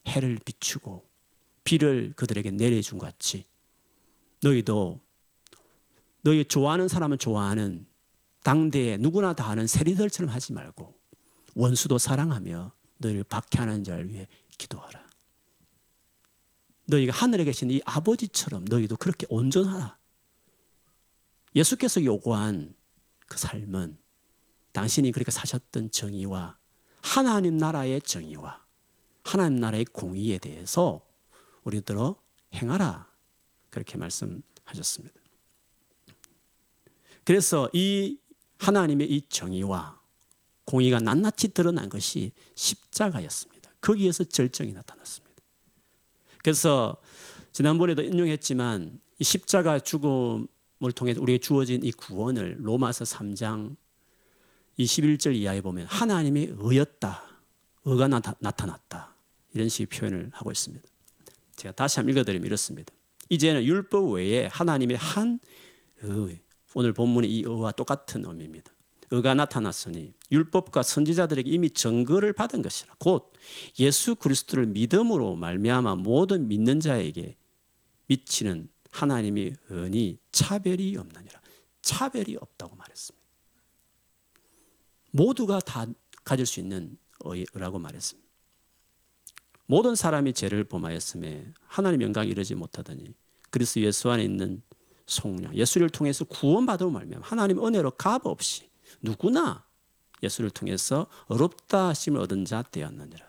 해를 0.07 0.37
비추고 0.45 1.09
비를 1.63 2.13
그들에게 2.15 2.51
내려준 2.51 2.99
것 2.99 3.07
같이 3.07 3.47
너희도 4.43 5.01
너희 6.21 6.45
좋아하는 6.45 6.87
사람은 6.87 7.17
좋아하는 7.17 7.87
당대에 8.43 8.97
누구나 8.97 9.33
다 9.33 9.47
아는 9.49 9.65
세리들처럼 9.65 10.31
하지 10.31 10.53
말고 10.53 10.95
원수도 11.55 11.97
사랑하며 11.97 12.71
너희를 12.99 13.23
박해하는 13.23 13.83
자를 13.83 14.09
위해 14.09 14.27
기도하라. 14.59 15.10
너희가 16.91 17.13
하늘에 17.13 17.43
계신 17.43 17.71
이 17.71 17.81
아버지처럼 17.85 18.65
너희도 18.65 18.97
그렇게 18.97 19.25
온전하라. 19.29 19.97
예수께서 21.55 22.03
요구한 22.03 22.75
그 23.27 23.37
삶은 23.37 23.97
당신이 24.73 25.11
그렇게 25.11 25.31
사셨던 25.31 25.91
정의와 25.91 26.57
하나님 27.01 27.57
나라의 27.57 28.01
정의와 28.01 28.63
하나님 29.23 29.59
나라의 29.59 29.85
공의에 29.85 30.37
대해서 30.37 31.05
우리들어 31.63 32.15
행하라. 32.53 33.09
그렇게 33.69 33.97
말씀하셨습니다. 33.97 35.19
그래서 37.23 37.69
이 37.73 38.17
하나님의 38.57 39.09
이 39.09 39.21
정의와 39.29 39.99
공의가 40.65 40.99
낱낱이 40.99 41.49
드러난 41.49 41.89
것이 41.89 42.31
십자가였습니다. 42.55 43.71
거기에서 43.79 44.23
절정이 44.23 44.73
나타났습니다. 44.73 45.30
그래서 46.43 46.97
지난번에도 47.51 48.01
인용했지만 48.01 48.99
이 49.19 49.23
십자가 49.23 49.79
죽음을 49.79 50.91
통해 50.95 51.13
우리에게 51.17 51.39
주어진 51.39 51.83
이 51.83 51.91
구원을 51.91 52.57
로마서 52.59 53.05
3장 53.05 53.75
21절 54.79 55.35
이하에 55.35 55.61
보면 55.61 55.85
하나님의 55.87 56.55
의였다. 56.57 57.23
의가 57.85 58.07
나타, 58.07 58.35
나타났다. 58.39 59.15
이런 59.53 59.69
식의 59.69 59.87
표현을 59.87 60.29
하고 60.33 60.51
있습니다. 60.51 60.83
제가 61.55 61.73
다시 61.75 61.99
한번 61.99 62.13
읽어드리면 62.15 62.45
이렇습니다. 62.45 62.93
이제는 63.29 63.63
율법 63.63 64.13
외에 64.13 64.47
하나님의 64.47 64.97
한 64.97 65.39
의, 66.03 66.39
오늘 66.73 66.93
본문의 66.93 67.31
이 67.31 67.43
의와 67.43 67.71
똑같은 67.73 68.25
의미입니다. 68.25 68.71
의가 69.11 69.33
나타났으니 69.33 70.13
율법과 70.31 70.83
선지자들에게 70.83 71.49
이미 71.49 71.69
증거를 71.69 72.33
받은 72.33 72.61
것이라 72.61 72.95
곧 72.97 73.33
예수 73.79 74.15
그리스도를 74.15 74.67
믿음으로 74.67 75.35
말미암아 75.35 75.95
모든 75.97 76.47
믿는 76.47 76.79
자에게 76.79 77.35
미치는 78.07 78.69
하나님의 78.91 79.55
은이 79.69 80.17
차별이 80.31 80.95
없느니라 80.97 81.41
차별이 81.81 82.37
없다고 82.37 82.75
말했습니다. 82.75 83.21
모두가 85.11 85.59
다 85.59 85.85
가질 86.23 86.45
수 86.45 86.61
있는 86.61 86.97
의라고 87.19 87.79
말했습니다. 87.79 88.29
모든 89.65 89.95
사람이 89.95 90.33
죄를 90.33 90.63
범하였음에 90.63 91.53
하나님 91.65 92.01
영광이 92.01 92.29
이르지 92.29 92.55
못하더니 92.55 93.13
그리스도 93.49 93.81
예수 93.81 94.09
안에 94.09 94.23
있는 94.23 94.61
속량 95.05 95.55
예수를 95.55 95.89
통해서 95.89 96.23
구원받으 96.23 96.85
말미암아 96.85 97.25
하나님 97.25 97.65
은혜로 97.65 97.91
값 97.91 98.25
없이 98.25 98.70
누구나 99.01 99.65
예수를 100.23 100.49
통해서 100.49 101.07
어렵다 101.27 101.89
하심을 101.89 102.19
얻은 102.21 102.45
자 102.45 102.61
되었느니라. 102.61 103.25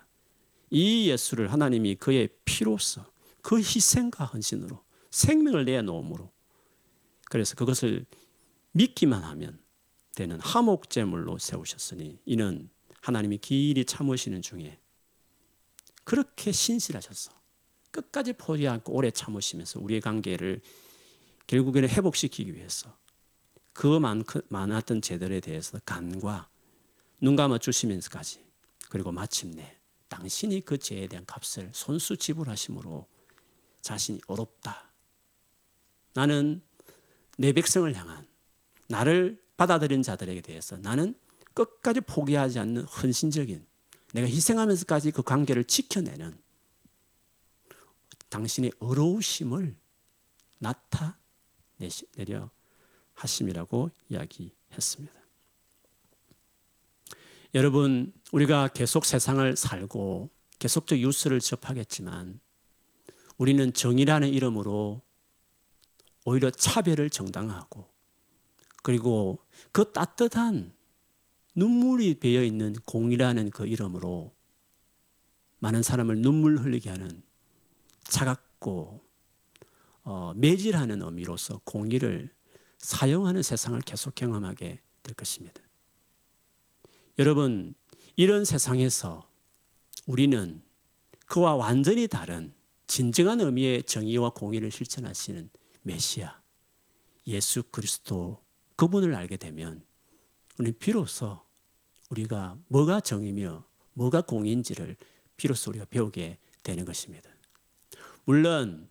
이 0.70 1.10
예수를 1.10 1.52
하나님이 1.52 1.96
그의 1.96 2.28
피로서 2.44 3.10
그 3.42 3.58
희생과 3.58 4.24
헌신으로 4.26 4.82
생명을 5.10 5.64
내놓음으로 5.64 6.30
그래서 7.26 7.54
그것을 7.54 8.06
믿기만 8.72 9.22
하면 9.22 9.60
되는 10.14 10.40
하목제물로 10.40 11.38
세우셨으니 11.38 12.18
이는 12.24 12.70
하나님이 13.00 13.38
길이 13.38 13.84
참으시는 13.84 14.42
중에 14.42 14.78
그렇게 16.04 16.52
신실하셔서 16.52 17.32
끝까지 17.90 18.32
포기 18.34 18.66
않고 18.68 18.92
오래 18.92 19.10
참으시면서 19.10 19.80
우리의 19.80 20.00
관계를 20.00 20.60
결국에는 21.46 21.88
회복시키기 21.88 22.54
위해서 22.54 22.96
그 23.72 23.98
많았던 24.48 25.02
죄들에 25.02 25.40
대해서 25.40 25.78
간과 25.84 26.48
눈 27.20 27.36
감아 27.36 27.58
주시면서까지 27.58 28.44
그리고 28.88 29.12
마침내 29.12 29.76
당신이 30.08 30.62
그 30.62 30.76
죄에 30.78 31.06
대한 31.06 31.24
값을 31.24 31.70
손수 31.72 32.16
지불하심으로 32.16 33.06
자신이 33.80 34.20
어렵다. 34.26 34.92
나는 36.14 36.62
내 37.38 37.52
백성을 37.52 37.92
향한 37.94 38.26
나를 38.88 39.42
받아들인 39.56 40.02
자들에게 40.02 40.42
대해서 40.42 40.76
나는 40.76 41.14
끝까지 41.54 42.02
포기하지 42.02 42.58
않는 42.58 42.84
헌신적인 42.84 43.66
내가 44.12 44.26
희생하면서까지 44.26 45.12
그 45.12 45.22
관계를 45.22 45.64
지켜내는 45.64 46.38
당신의 48.28 48.72
어려우심을 48.78 49.76
나타내려 50.58 52.50
하심이라고 53.22 53.90
이야기했습니다. 54.08 55.14
여러분, 57.54 58.12
우리가 58.32 58.68
계속 58.68 59.04
세상을 59.04 59.56
살고 59.56 60.30
계속적 60.58 60.98
뉴스를 60.98 61.40
접하겠지만 61.40 62.40
우리는 63.36 63.72
정의라는 63.72 64.28
이름으로 64.28 65.02
오히려 66.24 66.50
차별을 66.50 67.10
정당화하고 67.10 67.88
그리고 68.82 69.38
그 69.70 69.92
따뜻한 69.92 70.72
눈물이 71.54 72.20
배어 72.20 72.42
있는 72.42 72.74
공이라는 72.86 73.50
그 73.50 73.66
이름으로 73.66 74.32
많은 75.58 75.82
사람을 75.82 76.18
눈물 76.18 76.58
흘리게 76.58 76.90
하는 76.90 77.22
차갑고 78.04 79.00
어, 80.04 80.32
매질하는 80.36 81.02
의미로서 81.02 81.60
공의를 81.64 82.32
사용하는 82.82 83.42
세상을 83.42 83.80
계속 83.82 84.14
경험하게 84.14 84.80
될 85.02 85.14
것입니다. 85.14 85.62
여러분, 87.18 87.74
이런 88.16 88.44
세상에서 88.44 89.26
우리는 90.06 90.62
그와 91.26 91.54
완전히 91.54 92.08
다른 92.08 92.52
진정한 92.86 93.40
의미의 93.40 93.84
정의와 93.84 94.30
공의를 94.30 94.70
실천하시는 94.70 95.48
메시아 95.82 96.42
예수 97.28 97.62
그리스도 97.62 98.42
그분을 98.76 99.14
알게 99.14 99.36
되면 99.36 99.84
우리는 100.58 100.76
비로소 100.78 101.40
우리가 102.10 102.58
뭐가 102.68 103.00
정의며 103.00 103.64
뭐가 103.94 104.22
공인지를 104.22 104.96
비로소 105.36 105.70
우리가 105.70 105.86
배우게 105.86 106.38
되는 106.62 106.84
것입니다. 106.84 107.30
물론 108.24 108.88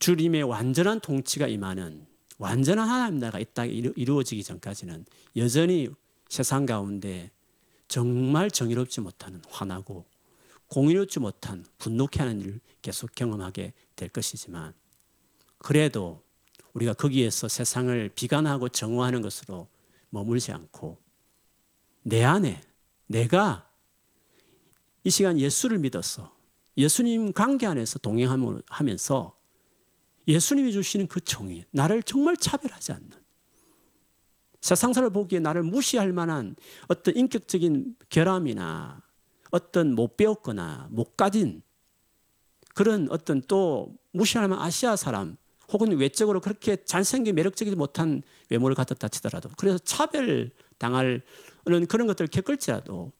주님의 0.00 0.42
완전한 0.42 1.00
통치가 1.00 1.46
임하는 1.46 2.06
완전한 2.38 2.88
하나님 2.88 3.20
나라가 3.20 3.38
이 3.38 3.44
땅에 3.52 3.70
이루어지기 3.70 4.42
전까지는 4.42 5.04
여전히 5.36 5.88
세상 6.28 6.66
가운데 6.66 7.30
정말 7.88 8.50
정의롭지 8.50 9.00
못하는 9.00 9.40
화나고 9.48 10.04
공의롭지 10.68 11.20
못한 11.20 11.64
분노케 11.78 12.20
하는 12.20 12.40
일을 12.40 12.60
계속 12.82 13.14
경험하게 13.14 13.72
될 13.94 14.08
것이지만 14.08 14.74
그래도 15.58 16.22
우리가 16.72 16.94
거기에서 16.94 17.48
세상을 17.48 18.10
비관하고 18.14 18.68
정오하는 18.68 19.22
것으로 19.22 19.68
머물지 20.10 20.52
않고 20.52 20.98
내 22.02 22.24
안에 22.24 22.60
내가 23.06 23.68
이 25.04 25.10
시간 25.10 25.38
예수를 25.38 25.78
믿어서 25.78 26.34
예수님 26.76 27.32
관계 27.32 27.66
안에서 27.66 27.98
동행하면서 28.00 29.33
예수님이 30.26 30.72
주시는 30.72 31.06
그 31.06 31.20
정의, 31.20 31.64
나를 31.70 32.02
정말 32.02 32.36
차별하지 32.36 32.92
않는 32.92 33.10
세상사를 34.60 35.10
보기에 35.10 35.40
나를 35.40 35.62
무시할 35.62 36.12
만한 36.12 36.56
어떤 36.88 37.14
인격적인 37.14 37.96
결함이나 38.08 39.02
어떤 39.50 39.94
못 39.94 40.16
배웠거나 40.16 40.88
못 40.90 41.16
가진 41.16 41.62
그런 42.74 43.06
어떤 43.10 43.42
또 43.42 43.94
무시할 44.12 44.48
만한 44.48 44.64
아시아 44.64 44.96
사람 44.96 45.36
혹은 45.70 45.96
외적으로 45.96 46.40
그렇게 46.40 46.82
잘생긴 46.84 47.34
매력적이지 47.34 47.76
못한 47.76 48.22
외모를 48.48 48.74
갖췄다 48.74 49.08
치더라도 49.08 49.50
그래서 49.56 49.78
차별 49.78 50.50
당할 50.78 51.22
그런 51.64 52.06
것들을 52.06 52.28
겪을지라도 52.28 53.12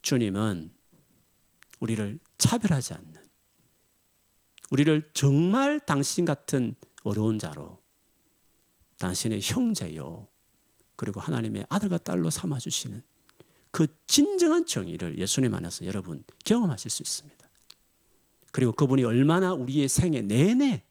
주님은 0.00 0.72
우리를 1.80 2.18
차별하지 2.38 2.94
않는 2.94 3.11
우리를 4.72 5.10
정말 5.12 5.78
당신 5.80 6.24
같은 6.24 6.74
어려운 7.02 7.38
자로 7.38 7.78
당신의 8.98 9.40
형제요 9.42 10.28
그리고 10.96 11.20
하나님의 11.20 11.66
아들과 11.68 11.98
딸로 11.98 12.30
삼아 12.30 12.58
주시는 12.58 13.02
그 13.70 13.86
진정한 14.06 14.64
정의를 14.64 15.18
예수님 15.18 15.54
안에서 15.54 15.84
여러분 15.84 16.24
경험하실 16.44 16.90
수 16.90 17.02
있습니다. 17.02 17.48
그리고 18.50 18.72
그분이 18.72 19.04
얼마나 19.04 19.52
우리의 19.52 19.88
생애 19.88 20.22
내내 20.22 20.82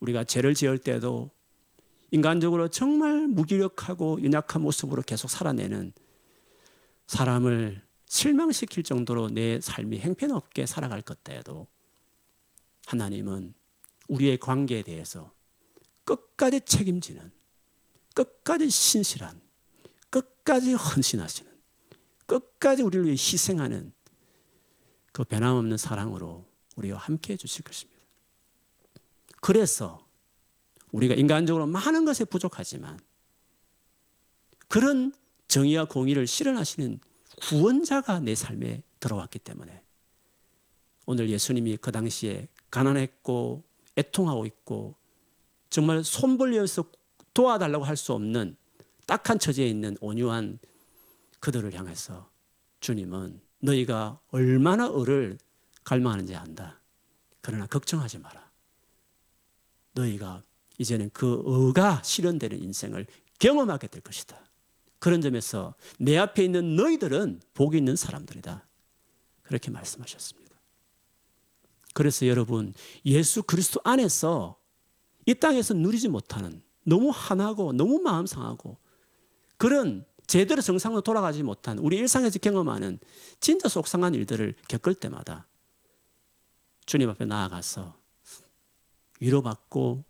우리가 0.00 0.24
죄를 0.24 0.54
지을 0.54 0.78
때도 0.78 1.30
인간적으로 2.10 2.68
정말 2.68 3.28
무기력하고 3.28 4.22
연약한 4.24 4.62
모습으로 4.62 5.02
계속 5.02 5.28
살아내는 5.28 5.92
사람을 7.06 7.82
실망시킬 8.06 8.82
정도로 8.82 9.28
내 9.30 9.60
삶이 9.60 10.00
행편없게 10.00 10.66
살아갈 10.66 11.02
것에도 11.02 11.68
하나님은 12.86 13.54
우리의 14.08 14.38
관계에 14.38 14.82
대해서 14.82 15.32
끝까지 16.04 16.60
책임지는 16.60 17.32
끝까지 18.14 18.70
신실한 18.70 19.40
끝까지 20.10 20.74
헌신하시는 20.74 21.52
끝까지 22.26 22.82
우리를 22.82 23.06
위해 23.06 23.12
희생하는 23.14 23.92
그 25.12 25.24
변함없는 25.24 25.76
사랑으로 25.76 26.46
우리와 26.76 26.98
함께 26.98 27.34
해 27.34 27.36
주실 27.36 27.64
것입니다. 27.64 28.00
그래서 29.40 30.04
우리가 30.92 31.14
인간적으로 31.14 31.66
많은 31.66 32.04
것에 32.04 32.24
부족하지만 32.24 32.98
그런 34.68 35.12
정의와 35.48 35.84
공의를 35.86 36.26
실현하시는 36.26 36.98
구원자가 37.42 38.20
내 38.20 38.34
삶에 38.34 38.82
들어왔기 39.00 39.40
때문에 39.40 39.82
오늘 41.06 41.28
예수님이 41.28 41.76
그 41.76 41.92
당시에 41.92 42.48
가난했고 42.74 43.62
애통하고 43.96 44.46
있고 44.46 44.96
정말 45.70 46.02
손 46.02 46.36
벌려서 46.36 46.84
도와달라고 47.32 47.84
할 47.84 47.96
수 47.96 48.12
없는 48.12 48.56
딱한 49.06 49.38
처지에 49.38 49.68
있는 49.68 49.96
온유한 50.00 50.58
그들을 51.38 51.72
향해서 51.72 52.28
주님은 52.80 53.40
너희가 53.60 54.18
얼마나 54.30 54.88
을을 54.88 55.38
갈망하는지 55.84 56.34
안다. 56.34 56.80
그러나 57.42 57.66
걱정하지 57.66 58.18
마라. 58.18 58.50
너희가 59.92 60.42
이제는 60.78 61.10
그 61.12 61.42
의가 61.46 62.02
실현되는 62.02 62.60
인생을 62.60 63.06
경험하게 63.38 63.86
될 63.86 64.02
것이다. 64.02 64.36
그런 64.98 65.20
점에서 65.20 65.74
내 66.00 66.16
앞에 66.16 66.44
있는 66.44 66.74
너희들은 66.74 67.40
복이 67.52 67.76
있는 67.78 67.94
사람들이다. 67.94 68.66
그렇게 69.42 69.70
말씀하셨습니다. 69.70 70.43
그래서 71.94 72.26
여러분, 72.26 72.74
예수 73.06 73.42
그리스도 73.42 73.80
안에서 73.84 74.58
이 75.24 75.34
땅에서 75.34 75.72
누리지 75.72 76.08
못하는 76.08 76.60
너무 76.84 77.10
화나고 77.14 77.72
너무 77.72 78.00
마음 78.00 78.26
상하고 78.26 78.76
그런 79.56 80.04
제대로 80.26 80.60
정상으로 80.60 81.00
돌아가지 81.00 81.42
못한 81.42 81.78
우리 81.78 81.96
일상에서 81.96 82.38
경험하는 82.38 82.98
진짜 83.40 83.68
속상한 83.68 84.14
일들을 84.14 84.54
겪을 84.68 84.94
때마다 84.94 85.46
주님 86.84 87.08
앞에 87.08 87.24
나아가서 87.24 87.96
위로받고 89.20 90.04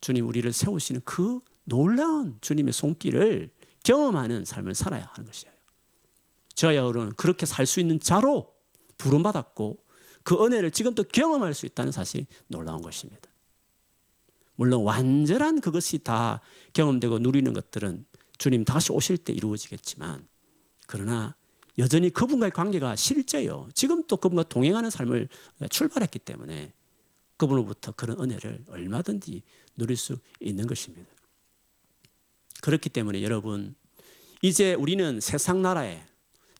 주님 0.00 0.26
우리를 0.26 0.50
세우시는 0.52 1.02
그 1.04 1.40
놀라운 1.64 2.38
주님의 2.40 2.72
손길을 2.72 3.50
경험하는 3.82 4.44
삶을 4.44 4.74
살아야 4.74 5.10
하는 5.12 5.26
것이에요. 5.26 5.52
저와 6.54 6.76
여러분은 6.76 7.12
그렇게 7.16 7.44
살 7.44 7.66
수 7.66 7.80
있는 7.80 8.00
자로 8.00 8.54
부름받았고 8.96 9.84
그 10.22 10.44
은혜를 10.44 10.70
지금도 10.70 11.04
경험할 11.04 11.54
수 11.54 11.66
있다는 11.66 11.92
사실이 11.92 12.26
놀라운 12.48 12.82
것입니다. 12.82 13.30
물론 14.54 14.82
완전한 14.82 15.60
그것이 15.60 15.98
다 15.98 16.40
경험되고 16.74 17.18
누리는 17.20 17.52
것들은 17.52 18.04
주님 18.38 18.64
다시 18.64 18.92
오실 18.92 19.16
때 19.18 19.32
이루어지겠지만 19.32 20.26
그러나 20.86 21.34
여전히 21.78 22.10
그분과의 22.10 22.50
관계가 22.50 22.96
실제요. 22.96 23.68
지금 23.74 24.02
또 24.06 24.18
그분과 24.18 24.44
동행하는 24.44 24.90
삶을 24.90 25.28
출발했기 25.70 26.18
때문에 26.18 26.72
그분으로부터 27.38 27.92
그런 27.92 28.20
은혜를 28.20 28.64
얼마든지 28.68 29.42
누릴 29.76 29.96
수 29.96 30.18
있는 30.40 30.66
것입니다. 30.66 31.10
그렇기 32.60 32.90
때문에 32.90 33.22
여러분 33.22 33.74
이제 34.42 34.74
우리는 34.74 35.20
세상 35.20 35.62
나라에 35.62 36.02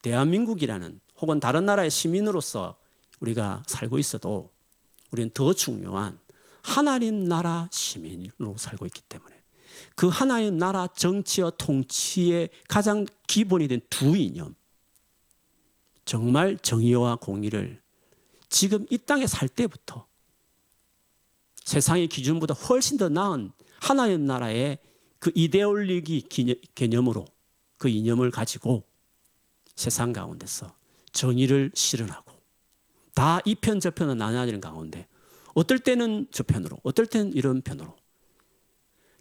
대한민국이라는 0.01 1.01
혹은 1.21 1.39
다른 1.39 1.67
나라의 1.67 1.91
시민으로서 1.91 2.80
우리가 3.21 3.63
살고 3.67 3.99
있어도 3.99 4.51
우리는 5.11 5.31
더 5.33 5.53
중요한 5.53 6.19
하나님 6.63 7.25
나라 7.25 7.69
시민으로 7.73 8.57
살고 8.57 8.87
있기 8.87 9.03
때문에 9.03 9.35
그 9.95 10.09
하나님 10.09 10.59
나라 10.59 10.87
정치와 10.87 11.51
통치의 11.51 12.51
가장 12.69 13.07
기본이 13.27 13.69
된 13.69 13.81
두 13.89 14.17
이념 14.17 14.55
정말 16.05 16.59
정의와 16.59 17.17
공의를 17.17 17.81
지금 18.49 18.87
이 18.91 18.99
땅에 18.99 19.27
살 19.27 19.49
때부터 19.49 20.07
세상의 21.65 22.09
기준보다 22.09 22.55
훨씬 22.55 22.97
더 22.99 23.09
나은 23.09 23.53
하나님 23.81 24.25
나라의 24.25 24.79
그 25.19 25.31
이데올리기 25.35 26.27
개념으로 26.75 27.27
그 27.79 27.89
이념을 27.89 28.31
가지고 28.31 28.85
세상 29.77 30.13
가운데서 30.13 30.75
정의를 31.13 31.71
실현하고 31.75 32.30
다 33.21 33.43
이 33.45 33.55
편 33.55 33.81
저 33.81 33.91
편은 33.91 34.17
나눠지는 34.17 34.63
가운데 34.63 35.07
어떨 35.53 35.79
때는 35.79 36.27
저 36.31 36.43
편으로 36.43 36.79
어떨 36.85 37.05
때는 37.05 37.35
이런 37.35 37.61
편으로. 37.61 37.95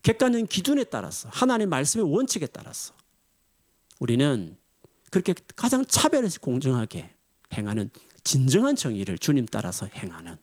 객관적인 0.04 0.48
기준에 0.48 0.86
따라서 0.86 1.28
하나님 1.34 1.70
말씀의 1.70 2.10
원칙에 2.10 2.48
따라서 2.48 2.94
우리는 4.00 4.58
그렇게 5.12 5.34
가장 5.58 5.84
차별해서 5.86 6.40
공정하게 6.40 7.14
행하는 7.54 7.90
진정한 8.24 8.78
정의를 8.78 9.18
주님 9.18 9.46
따라서 9.46 9.86
행하는. 9.88 10.38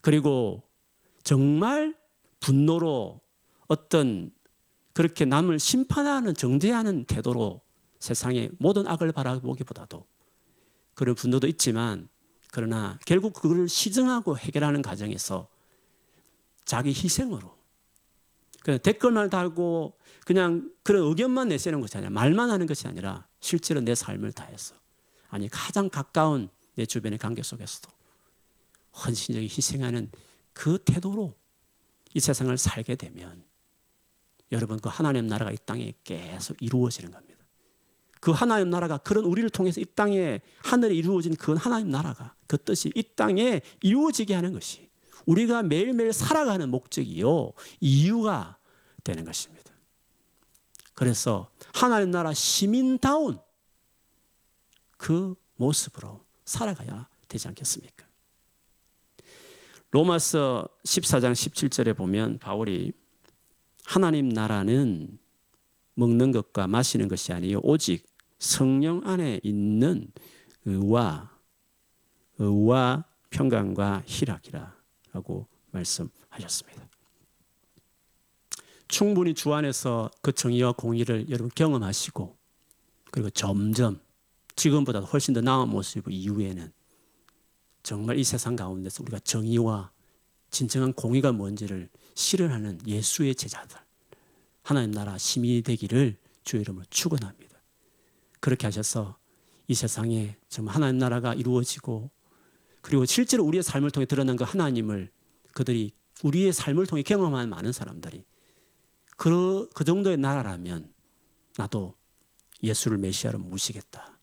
그리고 0.00 0.62
정말 1.24 1.94
분노로 2.40 3.20
어떤 3.66 4.30
그렇게 4.94 5.26
남을 5.26 5.58
심판하는 5.58 6.32
정죄하는 6.32 7.04
태도로 7.04 7.60
세상의 7.98 8.52
모든 8.58 8.86
악을 8.86 9.12
바라보기보다도 9.12 10.06
그런 10.96 11.14
분노도 11.14 11.46
있지만 11.46 12.08
그러나 12.50 12.98
결국 13.06 13.34
그걸 13.34 13.68
시정하고 13.68 14.36
해결하는 14.38 14.82
과정에서 14.82 15.48
자기 16.64 16.88
희생으로 16.88 17.54
그냥 18.62 18.80
댓글만 18.80 19.30
달고 19.30 19.96
그냥 20.24 20.72
그런 20.82 21.04
의견만 21.04 21.48
내세우는 21.48 21.80
것이 21.80 21.96
아니라 21.98 22.10
말만 22.10 22.50
하는 22.50 22.66
것이 22.66 22.88
아니라 22.88 23.28
실제로 23.38 23.80
내 23.80 23.94
삶을 23.94 24.32
다해서 24.32 24.74
아니 25.28 25.48
가장 25.48 25.88
가까운 25.88 26.48
내 26.74 26.86
주변의 26.86 27.18
관계 27.18 27.42
속에서도 27.42 27.88
헌신적인 29.04 29.48
희생하는 29.48 30.10
그 30.52 30.78
태도로 30.82 31.36
이 32.14 32.20
세상을 32.20 32.56
살게 32.56 32.96
되면 32.96 33.44
여러분 34.50 34.80
그 34.80 34.88
하나님 34.88 35.26
나라가 35.26 35.52
이 35.52 35.58
땅에 35.64 35.92
계속 36.02 36.56
이루어지는 36.60 37.10
겁니다. 37.10 37.35
그 38.26 38.32
하나님 38.32 38.70
나라가 38.70 38.98
그런 38.98 39.24
우리를 39.24 39.48
통해서 39.50 39.80
이 39.80 39.84
땅에 39.84 40.40
하늘에 40.58 40.96
이루어진 40.96 41.36
그 41.36 41.54
하나님 41.54 41.92
나라가 41.92 42.34
그 42.48 42.58
뜻이 42.58 42.90
이 42.96 43.04
땅에 43.14 43.60
이루어지게 43.82 44.34
하는 44.34 44.52
것이 44.52 44.90
우리가 45.26 45.62
매일매일 45.62 46.12
살아가는 46.12 46.68
목적이요 46.68 47.52
이유가 47.78 48.58
되는 49.04 49.24
것입니다. 49.24 49.70
그래서 50.94 51.48
하나님 51.72 52.10
나라 52.10 52.34
시민다운 52.34 53.38
그 54.96 55.36
모습으로 55.54 56.24
살아가야 56.44 57.08
되지 57.28 57.46
않겠습니까? 57.46 58.08
로마서 59.92 60.68
14장 60.84 61.30
17절에 61.30 61.96
보면 61.96 62.40
바울이 62.40 62.92
하나님 63.84 64.30
나라는 64.30 65.16
먹는 65.94 66.32
것과 66.32 66.66
마시는 66.66 67.06
것이 67.06 67.32
아니요 67.32 67.60
오직 67.62 68.15
성령 68.38 69.02
안에 69.04 69.40
있는 69.42 70.10
의와 70.64 71.30
의와 72.38 73.04
평강과 73.30 74.04
희락이라라고 74.06 75.46
말씀하셨습니다. 75.70 76.88
충분히 78.88 79.34
주 79.34 79.52
안에서 79.52 80.10
그 80.22 80.32
정의와 80.32 80.72
공의를 80.72 81.28
여러분 81.28 81.50
경험하시고 81.54 82.36
그리고 83.10 83.30
점점 83.30 84.00
지금보다 84.54 85.00
훨씬 85.00 85.34
더 85.34 85.40
나은 85.40 85.68
모습 85.68 86.08
이후에는 86.08 86.72
정말 87.82 88.18
이 88.18 88.24
세상 88.24 88.56
가운데서 88.56 89.02
우리가 89.02 89.18
정의와 89.20 89.90
진정한 90.50 90.92
공의가 90.92 91.32
뭔지를 91.32 91.88
실현하는 92.14 92.80
예수의 92.86 93.34
제자들 93.34 93.78
하나님 94.62 94.90
나라 94.90 95.18
시민이 95.18 95.62
되기를 95.62 96.16
주 96.44 96.56
이름으로 96.56 96.84
축원합니다. 96.90 97.45
그렇게 98.46 98.68
하셔서 98.68 99.18
이 99.66 99.74
세상에 99.74 100.36
정말 100.48 100.76
하나님 100.76 100.98
나라가 100.98 101.34
이루어지고 101.34 102.12
그리고 102.80 103.04
실제로 103.04 103.42
우리의 103.44 103.64
삶을 103.64 103.90
통해 103.90 104.06
드러난 104.06 104.36
그 104.36 104.44
하나님을 104.44 105.10
그들이 105.52 105.90
우리의 106.22 106.52
삶을 106.52 106.86
통해 106.86 107.02
경험한 107.02 107.48
많은 107.48 107.72
사람들이 107.72 108.24
그, 109.16 109.68
그 109.74 109.82
정도의 109.82 110.18
나라라면 110.18 110.94
나도 111.58 111.96
예수를 112.62 112.98
메시아로 112.98 113.40
모시겠다. 113.40 114.16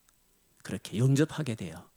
그렇게 0.63 0.99
영접하게 0.99 1.55
되어 1.55 1.89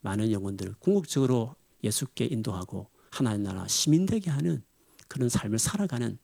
많은 0.00 0.32
영혼들을 0.32 0.76
궁극적으로 0.78 1.54
예수께 1.82 2.24
인도하고 2.24 2.88
하나님 3.10 3.42
나라 3.42 3.68
시민되게 3.68 4.30
하는 4.30 4.64
그런 5.06 5.28
삶을 5.28 5.58
살아가는 5.58 6.16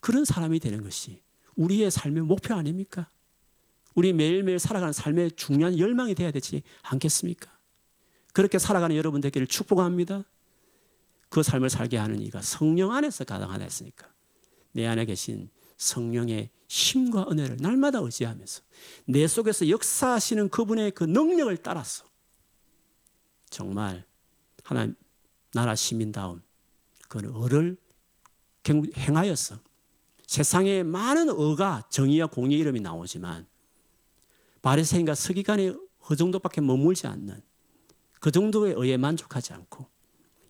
그런 0.00 0.24
사람이 0.24 0.60
되는 0.60 0.80
것이 0.84 1.24
우리의 1.56 1.90
삶의 1.90 2.22
목표 2.22 2.54
아닙니까? 2.54 3.10
우리 3.94 4.12
매일매일 4.12 4.58
살아가는 4.58 4.92
삶의 4.92 5.32
중요한 5.32 5.78
열망이 5.78 6.14
되어야 6.14 6.30
되지 6.30 6.62
않겠습니까? 6.82 7.50
그렇게 8.32 8.58
살아가는 8.58 8.94
여러분 8.96 9.20
되기를 9.20 9.46
축복합니다. 9.46 10.24
그 11.28 11.42
삶을 11.42 11.70
살게 11.70 11.96
하는 11.96 12.20
이가 12.20 12.42
성령 12.42 12.92
안에서 12.92 13.24
가능하다 13.24 13.64
했으니까 13.64 14.08
내 14.72 14.86
안에 14.86 15.04
계신 15.04 15.50
성령의 15.76 16.50
힘과 16.68 17.26
은혜를 17.30 17.56
날마다 17.60 17.98
의지하면서 17.98 18.62
내 19.06 19.26
속에서 19.26 19.68
역사하시는 19.68 20.48
그분의 20.50 20.92
그 20.92 21.04
능력을 21.04 21.56
따라서 21.58 22.04
정말 23.48 24.04
하나님 24.62 24.94
나라 25.52 25.74
시민다운 25.74 26.42
그 27.08 27.18
을을 27.18 27.76
행하여서 28.68 29.58
세상에 30.26 30.84
많은 30.84 31.28
의가 31.28 31.82
정의와 31.90 32.28
공의 32.28 32.58
이름이 32.58 32.80
나오지만 32.80 33.46
바리새인과 34.62 35.14
서기관의 35.14 35.76
그 36.04 36.16
정도밖에 36.16 36.60
머물지 36.60 37.06
않는 37.06 37.40
그 38.20 38.30
정도의 38.30 38.74
의에 38.76 38.96
만족하지 38.96 39.52
않고 39.52 39.86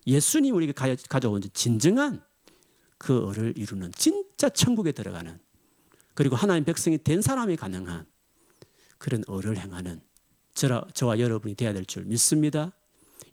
예수님 0.07 0.55
우리가 0.55 0.97
가져온 1.09 1.43
진정한 1.53 2.23
그 2.99 3.25
의를 3.29 3.55
이루는 3.57 3.93
진짜 3.93 4.49
천국에 4.49 4.93
들어가는 4.93 5.39
그리고 6.15 6.37
하나님 6.37 6.65
백성이 6.65 6.99
된 6.99 7.23
사람이 7.23 7.57
가능한 7.57 8.07
그런 8.99 9.23
의를 9.29 9.57
행하는 9.57 10.03
저와, 10.55 10.85
저와 10.93 11.19
여러분이 11.19 11.55
되어야 11.55 11.73
될 11.73 11.85
줄 11.87 12.05
믿습니다. 12.05 12.73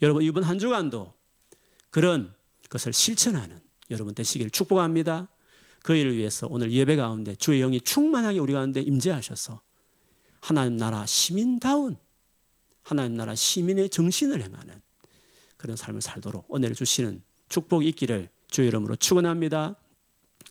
여러분 0.02 0.24
이번 0.24 0.44
한 0.44 0.60
주간도 0.60 1.14
그런 1.90 2.34
것을 2.70 2.94
실천하는 2.94 3.60
여러분 3.90 4.14
되시기를 4.14 4.52
축복합니다. 4.52 5.28
그 5.82 5.96
일을 5.96 6.16
위해서 6.16 6.48
오늘 6.50 6.72
예배 6.72 6.96
가운데 6.96 7.36
주의 7.36 7.60
영이 7.62 7.82
충만하게 7.82 8.40
우리 8.40 8.54
가운데 8.54 8.82
임재하셔서 8.82 9.62
하나님 10.48 10.78
나라 10.78 11.06
시민다운 11.06 11.98
하나님 12.82 13.18
나라 13.18 13.36
시민의 13.36 13.90
정신을 13.90 14.42
행하는 14.42 14.82
그런 15.58 15.76
삶을 15.76 16.00
살도록 16.00 16.56
은혜를 16.56 16.74
주시는 16.74 17.22
축복이 17.50 17.86
있기를 17.90 18.30
주의 18.50 18.70
이름으로 18.70 18.96
축원합니다. 18.96 19.76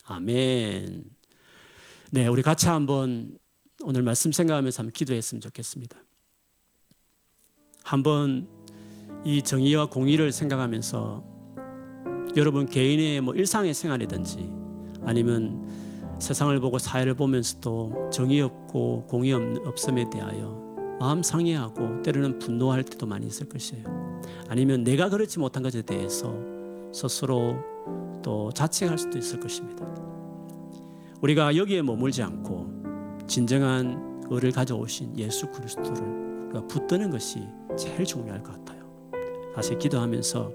아멘. 0.05 1.03
네, 2.11 2.27
우리 2.27 2.43
같이 2.43 2.69
한번 2.69 3.39
오늘 3.85 4.03
말씀 4.03 4.33
생각하면서 4.33 4.81
한번 4.83 4.93
기도했으면 4.93 5.41
좋겠습니다. 5.41 5.97
한번 7.83 8.51
이 9.25 9.41
정의와 9.41 9.89
공의를 9.89 10.31
생각하면서 10.31 11.25
여러분 12.37 12.67
개인의 12.67 13.23
뭐 13.23 13.35
일상의 13.35 13.73
생활이든지 13.73 14.47
아니면 15.07 15.67
세상을 16.19 16.59
보고 16.61 16.79
사회를 16.79 17.15
보면서도 17.15 18.11
정의 18.11 18.41
없고 18.41 19.07
공의 19.09 19.33
없음에 19.35 20.09
대하여 20.11 20.67
마음 20.99 21.23
상해하고 21.23 22.03
때로는 22.03 22.39
분노할 22.39 22.83
때도 22.83 23.07
많이 23.07 23.27
있을 23.27 23.49
것이에요. 23.49 23.85
아니면 24.49 24.83
내가 24.83 25.09
그렇지 25.09 25.39
못한 25.39 25.63
것에 25.63 25.83
대해서 25.83 26.35
스스로 26.93 27.57
또 28.23 28.51
자책할 28.53 28.97
수도 28.97 29.19
있을 29.19 29.39
것입니다. 29.39 29.87
우리가 31.21 31.57
여기에 31.57 31.83
머물지 31.83 32.23
않고 32.23 33.25
진정한 33.27 34.23
의를 34.31 34.53
가져오신 34.53 35.19
예수 35.19 35.49
그리스도를 35.49 36.49
우리가 36.49 36.67
붙드는 36.67 37.11
것이 37.11 37.47
제일 37.77 38.05
중요할 38.05 38.43
것 38.43 38.53
같아요. 38.53 38.87
다시 39.55 39.77
기도하면서 39.77 40.53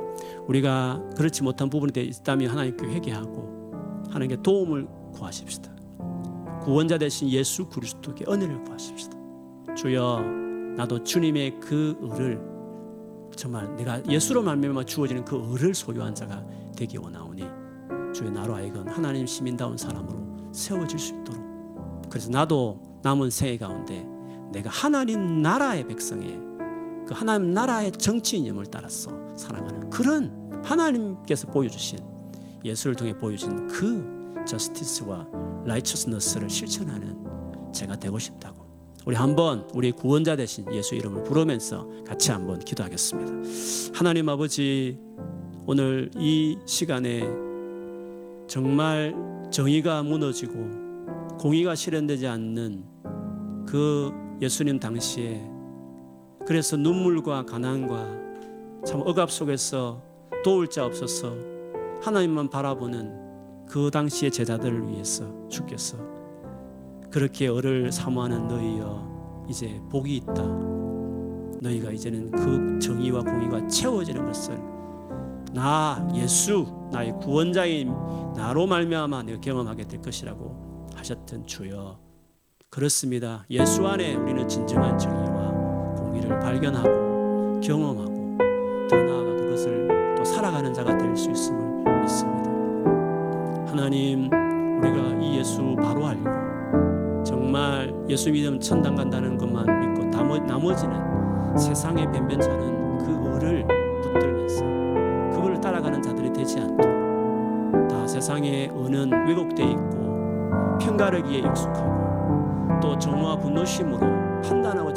우리가 0.48 1.02
그렇지 1.16 1.44
못한 1.44 1.70
부분에 1.70 1.92
대해 1.92 2.08
있다면 2.08 2.50
하나님께 2.50 2.86
회개하고 2.88 4.08
하나님께 4.10 4.42
도움을 4.42 4.88
구하십시다. 5.12 5.72
구원자 6.64 6.98
되신 6.98 7.30
예수 7.30 7.68
그리스도께 7.68 8.26
은혜를 8.28 8.64
구하십시다. 8.64 9.18
주여 9.76 10.22
나도 10.78 11.04
주님의 11.04 11.60
그 11.60 11.98
의를 12.02 12.42
정말 13.36 13.76
내가 13.76 14.04
예수로 14.06 14.42
말미암아 14.44 14.86
주어지는 14.86 15.26
그 15.26 15.42
의를 15.50 15.74
소유한 15.74 16.14
자가 16.14 16.46
되기 16.76 16.98
원하오니 16.98 17.44
주의 18.14 18.32
나로 18.32 18.56
하여금 18.56 18.88
하나님 18.88 19.26
시민다운 19.26 19.78
사람으로 19.78 20.52
세워질 20.52 21.00
수 21.00 21.14
있도록 21.14 22.10
그래서 22.10 22.30
나도 22.30 23.00
남은 23.04 23.30
생애 23.30 23.58
가운데 23.58 24.06
내가 24.52 24.70
하나님 24.70 25.42
나라의 25.42 25.88
백성의 25.88 26.40
그 27.08 27.14
하나님 27.14 27.54
나라의 27.54 27.94
정치인임을 27.94 28.66
따라서 28.68 29.12
살아가는 29.36 29.90
그런 29.90 30.62
하나님께서 30.64 31.48
보여주신 31.48 32.00
예수를 32.64 32.96
통해 32.96 33.18
보여준 33.18 33.68
그 33.68 34.21
저스티스와 34.46 35.28
라이처스너스를 35.66 36.50
실천하는 36.50 37.18
제가 37.74 37.96
되고 37.98 38.20
싶다고 38.20 38.66
우리 39.06 39.16
한번 39.16 39.68
우리 39.74 39.92
구원자 39.92 40.36
되신 40.36 40.72
예수 40.74 40.96
이름을 40.96 41.24
부르면서 41.24 41.88
같이 42.06 42.32
한번 42.32 42.60
기도하겠습니다. 42.60 43.98
하나님 43.98 44.30
아버지 44.30 45.00
오늘 45.66 46.12
이 46.16 46.58
시간에 46.66 47.22
정말 48.48 49.16
정의가 49.52 50.04
무너지고 50.04 50.54
공의가 51.40 51.74
실현되지 51.74 52.28
않는 52.28 52.86
그 53.68 54.12
예수님 54.42 54.80
당시에 54.80 55.42
그래서 56.46 56.78
눈물과 56.78 57.46
가난과 57.46 58.22
참 58.86 59.02
억압 59.02 59.32
속에서 59.32 60.02
도울 60.44 60.68
자 60.68 60.86
없어서 60.86 61.36
하나님만 62.02 62.50
바라보는 62.50 63.21
그 63.72 63.90
당시의 63.90 64.32
제자들을 64.32 64.90
위해서 64.90 65.24
주께서 65.48 65.96
그렇게 67.10 67.48
어를 67.48 67.90
사모하는 67.90 68.50
너희여 68.50 69.46
이제 69.50 69.82
복이 69.90 70.18
있다. 70.18 70.44
너희가 71.62 71.92
이제는 71.92 72.32
그 72.32 72.80
정의와 72.80 73.22
공의가 73.22 73.66
채워지는 73.68 74.26
것을 74.26 74.60
나 75.54 76.06
예수 76.16 76.66
나의 76.92 77.14
구원자인 77.22 77.94
나로 78.36 78.68
말미암아 78.68 79.24
내가 79.24 79.40
경험하게 79.40 79.88
될 79.88 80.02
것이라고 80.02 80.90
하셨던 80.94 81.48
주여 81.48 81.98
그렇습니다. 82.70 83.46
예수 83.50 83.88
안에 83.88 84.16
우리는 84.16 84.46
진정한 84.50 84.98
정의와 84.98 85.96
공의를 85.96 86.40
발견하고 86.40 87.62
경험하고 87.62 88.38
더 88.90 88.96
나아가 88.98 89.34
그것을 89.38 90.16
또 90.18 90.26
살아가는 90.26 90.74
자가 90.74 90.98
될 90.98 91.16
수 91.16 91.32
있음을 91.32 92.02
믿습니다. 92.02 92.41
하나님 93.72 94.30
우리가 94.82 95.22
이 95.22 95.38
예수 95.40 95.76
바로 95.78 96.06
알고 96.06 97.24
정말 97.24 97.94
예수 98.10 98.30
믿으면 98.30 98.60
천당 98.60 98.96
간다는 98.96 99.38
것만 99.38 99.66
믿고 99.80 100.02
나머지는 100.52 101.58
세상의 101.58 102.06
변변찮은 102.12 102.98
그 102.98 103.36
을을 103.36 103.66
붙들면서 104.04 104.66
그걸 105.34 105.62
따라가는 105.62 106.02
자들이 106.02 106.34
되지 106.34 106.60
않도록 106.60 107.88
다 107.88 108.06
세상의 108.06 108.70
은은 108.70 109.28
왜곡되어 109.28 109.70
있고 109.70 110.78
편가르기에 110.80 111.40
익숙하고 111.40 112.80
또 112.82 112.98
정오와 113.00 113.38
분노심으로 113.38 114.00
판단하고 114.42 114.91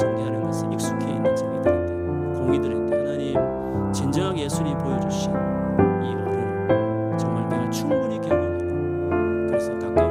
114. 9.65 10.04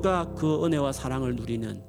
모두가 0.00 0.26
그 0.36 0.64
은혜와 0.64 0.92
사랑을 0.92 1.36
누리는 1.36 1.82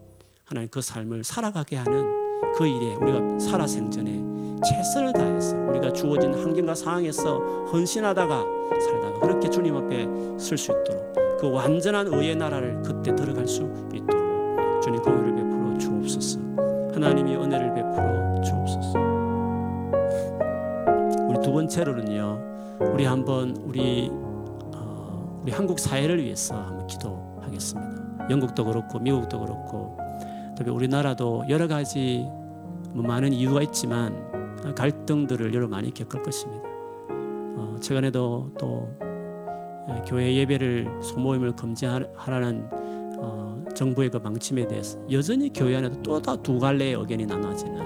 하나님 0.46 0.70
그 0.70 0.82
삶을 0.82 1.24
살아가게 1.24 1.78
하는 1.78 2.54
그 2.56 2.68
일에 2.68 2.96
우리가 2.96 3.40
살아 3.40 3.66
생전에 3.66 4.22
최선을 4.64 5.14
다해서 5.14 5.56
우리가 5.58 5.94
주어진 5.94 6.34
환경과 6.34 6.76
상황에서 6.76 7.40
헌신하다가 7.72 8.46
살다가 8.70 9.20
그렇게 9.20 9.50
주님 9.50 9.76
앞에 9.78 10.04
설 10.38 10.58
수 10.58 10.72
있도록 10.72 11.40
그 11.40 11.50
완전한 11.52 12.08
의의 12.08 12.36
나라를 12.36 12.82
그때 12.84 13.16
들어갈 13.16 13.48
수 13.48 13.64
있도록 13.94 14.82
주님 14.82 15.02
공유를 15.02 15.36
베풀어 15.36 15.78
주옵소서. 15.78 16.40
하나님이 16.94 17.36
은혜를 17.36 17.74
베풀어 17.74 18.42
주옵소서. 18.42 19.00
우리 21.30 21.40
두 21.42 21.52
번째로는요. 21.54 22.52
우리 22.94 23.06
한번 23.06 23.56
우리 23.64 24.10
어, 24.12 25.40
우리 25.42 25.52
한국 25.52 25.80
사회를 25.80 26.22
위해서 26.24 26.56
한번 26.56 26.86
기도 26.88 27.31
하겠습니다. 27.52 28.30
영국도 28.30 28.66
그렇고 28.66 29.00
미국도 29.00 29.40
그렇고 29.40 29.98
특히 30.58 30.72
우리나라도 30.72 31.44
여러 31.50 31.68
가지 31.68 32.26
뭐 32.94 33.04
많은 33.06 33.34
이유가 33.34 33.62
있지만 33.62 34.32
갈등들을 34.76 35.54
여러 35.54 35.68
많이 35.68 35.94
겪을 35.94 36.22
것입니다. 36.24 36.64
어, 37.10 37.76
최근에도 37.82 38.52
또 38.60 38.90
예, 39.90 40.02
교회 40.08 40.36
예배를 40.36 41.00
소모임을 41.02 41.56
금지하라는 41.56 42.70
어, 43.20 43.64
정부의 43.76 44.10
그 44.10 44.20
방침에 44.20 44.68
대해서 44.68 45.00
여전히 45.12 45.52
교회 45.52 45.76
안에도 45.78 46.02
또 46.02 46.22
다 46.22 46.36
두 46.38 46.60
갈래의 46.60 46.94
의견이 46.94 47.26
나눠지는 47.26 47.82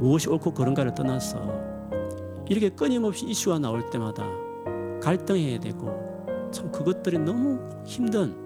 무엇이 0.00 0.28
옳고 0.28 0.52
그른가를 0.52 0.94
떠나서 0.94 1.38
이렇게 2.48 2.68
끊임없이 2.68 3.26
이슈가 3.26 3.58
나올 3.58 3.88
때마다 3.90 4.24
갈등해야 5.02 5.58
되고 5.60 5.88
참 6.50 6.70
그것들이 6.70 7.18
너무 7.18 7.58
힘든 7.86 8.34
어, 8.38 8.43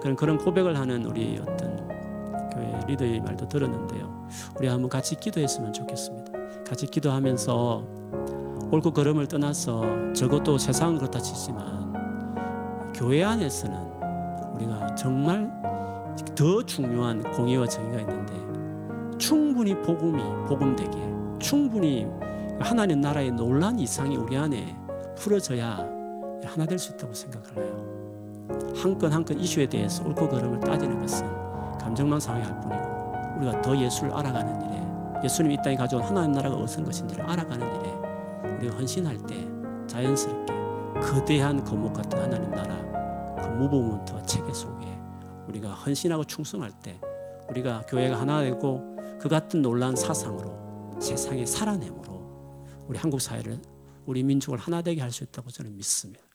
그런 0.00 0.16
그런 0.16 0.38
고백을 0.38 0.76
하는 0.78 1.04
우리 1.04 1.38
어떤 1.40 1.88
교회 2.52 2.80
리더의 2.86 3.20
말도 3.20 3.48
들었는데요. 3.48 4.28
우리 4.58 4.68
한번 4.68 4.88
같이 4.88 5.14
기도했으면 5.16 5.72
좋겠습니다. 5.72 6.32
같이 6.66 6.86
기도하면서 6.86 7.84
옳고 8.70 8.92
그름을 8.92 9.28
떠나서 9.28 10.12
적어도 10.12 10.58
세상은 10.58 10.98
그렇다 10.98 11.18
치지만 11.20 12.92
교회 12.94 13.22
안에서는 13.22 13.76
우리가 14.54 14.94
정말 14.94 15.50
더 16.34 16.62
중요한 16.64 17.22
공의와 17.32 17.66
정의가 17.66 18.00
있는데 18.00 19.18
충분히 19.18 19.74
복음이 19.82 20.22
복음되게 20.48 20.96
충분히 21.38 22.06
하나님 22.58 23.00
나라의 23.00 23.32
놀란 23.32 23.78
이상이 23.78 24.16
우리 24.16 24.36
안에 24.36 24.74
풀어져야 25.16 25.86
하나 26.44 26.64
될 26.66 26.78
수 26.78 26.92
있다고 26.92 27.12
생각을 27.12 27.56
해요. 27.56 27.95
한 28.48 28.98
건 28.98 29.12
한 29.12 29.24
건 29.24 29.38
이슈에 29.40 29.66
대해서 29.66 30.04
옳고 30.04 30.28
그름을 30.28 30.60
따지는 30.60 31.00
것은 31.00 31.26
감정만 31.78 32.20
상해할 32.20 32.60
뿐이고 32.60 33.38
우리가 33.38 33.62
더 33.62 33.76
예수를 33.76 34.12
알아가는 34.12 34.62
일에 34.62 35.24
예수님 35.24 35.52
이 35.52 35.56
땅에 35.62 35.76
가져온 35.76 36.02
하나님 36.02 36.32
나라가 36.32 36.56
어떤 36.56 36.84
것인지를 36.84 37.24
알아가는 37.24 37.66
일에 37.66 38.56
우리가 38.58 38.76
헌신할 38.76 39.18
때 39.26 39.46
자연스럽게 39.86 40.52
거대한 41.00 41.62
거목 41.64 41.92
같은 41.94 42.18
하나님 42.20 42.50
나라 42.50 42.76
그 43.42 43.48
무브먼트와 43.48 44.22
체계 44.22 44.52
속에 44.52 44.86
우리가 45.48 45.70
헌신하고 45.70 46.24
충성할 46.24 46.70
때 46.82 47.00
우리가 47.50 47.82
교회가 47.88 48.20
하나 48.20 48.42
되고 48.42 48.96
그 49.20 49.28
같은 49.28 49.62
놀라운 49.62 49.96
사상으로 49.96 50.96
세상에 51.00 51.44
살아내므로 51.46 52.16
우리 52.88 52.98
한국 52.98 53.20
사회를 53.20 53.60
우리 54.06 54.22
민족을 54.22 54.58
하나 54.58 54.82
되게 54.82 55.00
할 55.00 55.10
수 55.10 55.24
있다고 55.24 55.50
저는 55.50 55.76
믿습니다. 55.76 56.25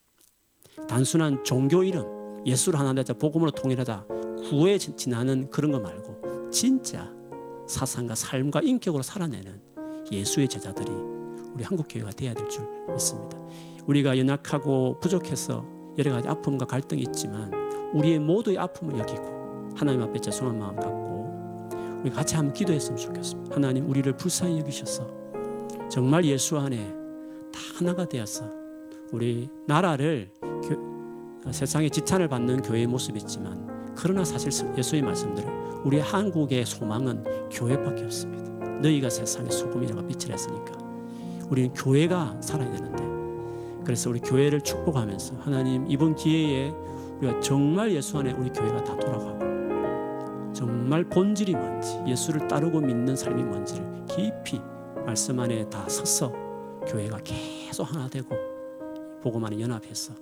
단순한 0.88 1.44
종교 1.44 1.84
이름 1.84 2.06
예수를 2.46 2.80
하나 2.80 2.94
되자 2.94 3.14
복음으로 3.14 3.52
통일하다 3.52 4.06
구에 4.50 4.78
지나는 4.78 5.50
그런 5.50 5.72
거 5.72 5.80
말고 5.80 6.50
진짜 6.52 7.12
사상과 7.68 8.16
삶과 8.16 8.62
인격으로 8.62 9.04
살아내는 9.04 9.62
예수의 10.12 10.48
제자들이 10.48 10.92
우리 11.54 11.64
한국 11.64 11.88
교회가 11.90 12.10
되어야 12.12 12.34
될 12.34 12.48
줄 12.50 12.66
믿습니다. 12.90 13.38
우리가 13.86 14.18
연약하고 14.18 15.00
부족해서 15.00 15.66
여러 15.98 16.12
가지 16.12 16.28
아픔과 16.28 16.66
갈등이 16.66 17.02
있지만 17.04 17.52
우리의 17.94 18.20
모두의 18.20 18.58
아픔을 18.58 18.98
여기고 19.00 19.72
하나님 19.76 20.02
앞에 20.02 20.20
죄송한 20.20 20.58
마음 20.58 20.76
갖고 20.76 22.02
우리 22.04 22.10
같이 22.10 22.36
한번 22.36 22.54
기도했으면 22.54 22.98
좋겠습니다. 22.98 23.56
하나님 23.56 23.90
우리를 23.90 24.16
불쌍히 24.18 24.60
여기셔서 24.60 25.08
정말 25.90 26.26
예수 26.26 26.58
안에 26.58 26.78
다 27.52 27.60
하나가 27.76 28.06
되어서 28.08 28.50
우리 29.12 29.50
나라를 29.68 30.32
교, 30.41 30.41
세상에 31.50 31.90
지탄을 31.90 32.28
받는 32.28 32.62
교회의 32.62 32.86
모습이 32.88 33.18
있지만 33.20 33.94
그러나 33.96 34.24
사실 34.24 34.52
예수의 34.78 35.02
말씀대로 35.02 35.50
우리 35.84 36.00
한국의 36.00 36.66
소망은 36.66 37.50
교회밖에 37.50 38.04
없습니다. 38.04 38.68
너희가 38.82 39.10
세상의 39.10 39.52
소금이라고 39.52 40.08
빛을 40.08 40.34
했으니까 40.34 40.74
우리는 41.50 41.74
교회가 41.74 42.38
살아야 42.42 42.72
되는데 42.72 43.84
그래서 43.84 44.10
우리 44.10 44.20
교회를 44.20 44.62
축복하면서 44.62 45.36
하나님 45.40 45.90
이번 45.90 46.16
기회에 46.16 46.70
우리가 47.20 47.40
정말 47.40 47.92
예수 47.92 48.18
안에 48.20 48.32
우리 48.34 48.50
교회가 48.52 48.84
다 48.84 48.98
돌아가고 48.98 50.54
정말 50.54 51.04
본질이 51.04 51.56
뭔지 51.56 52.00
예수를 52.08 52.48
따르고 52.48 52.80
믿는 52.80 53.16
삶이 53.16 53.44
뭔지를 53.44 54.06
깊이 54.08 54.62
말씀 55.06 55.40
안에 55.40 55.68
다 55.70 55.88
서서 55.90 56.32
교회가 56.88 57.20
계속 57.24 57.84
하나 57.92 58.08
되고 58.08 58.36
복음 59.22 59.44
안에 59.46 59.60
연합해서 59.60 60.14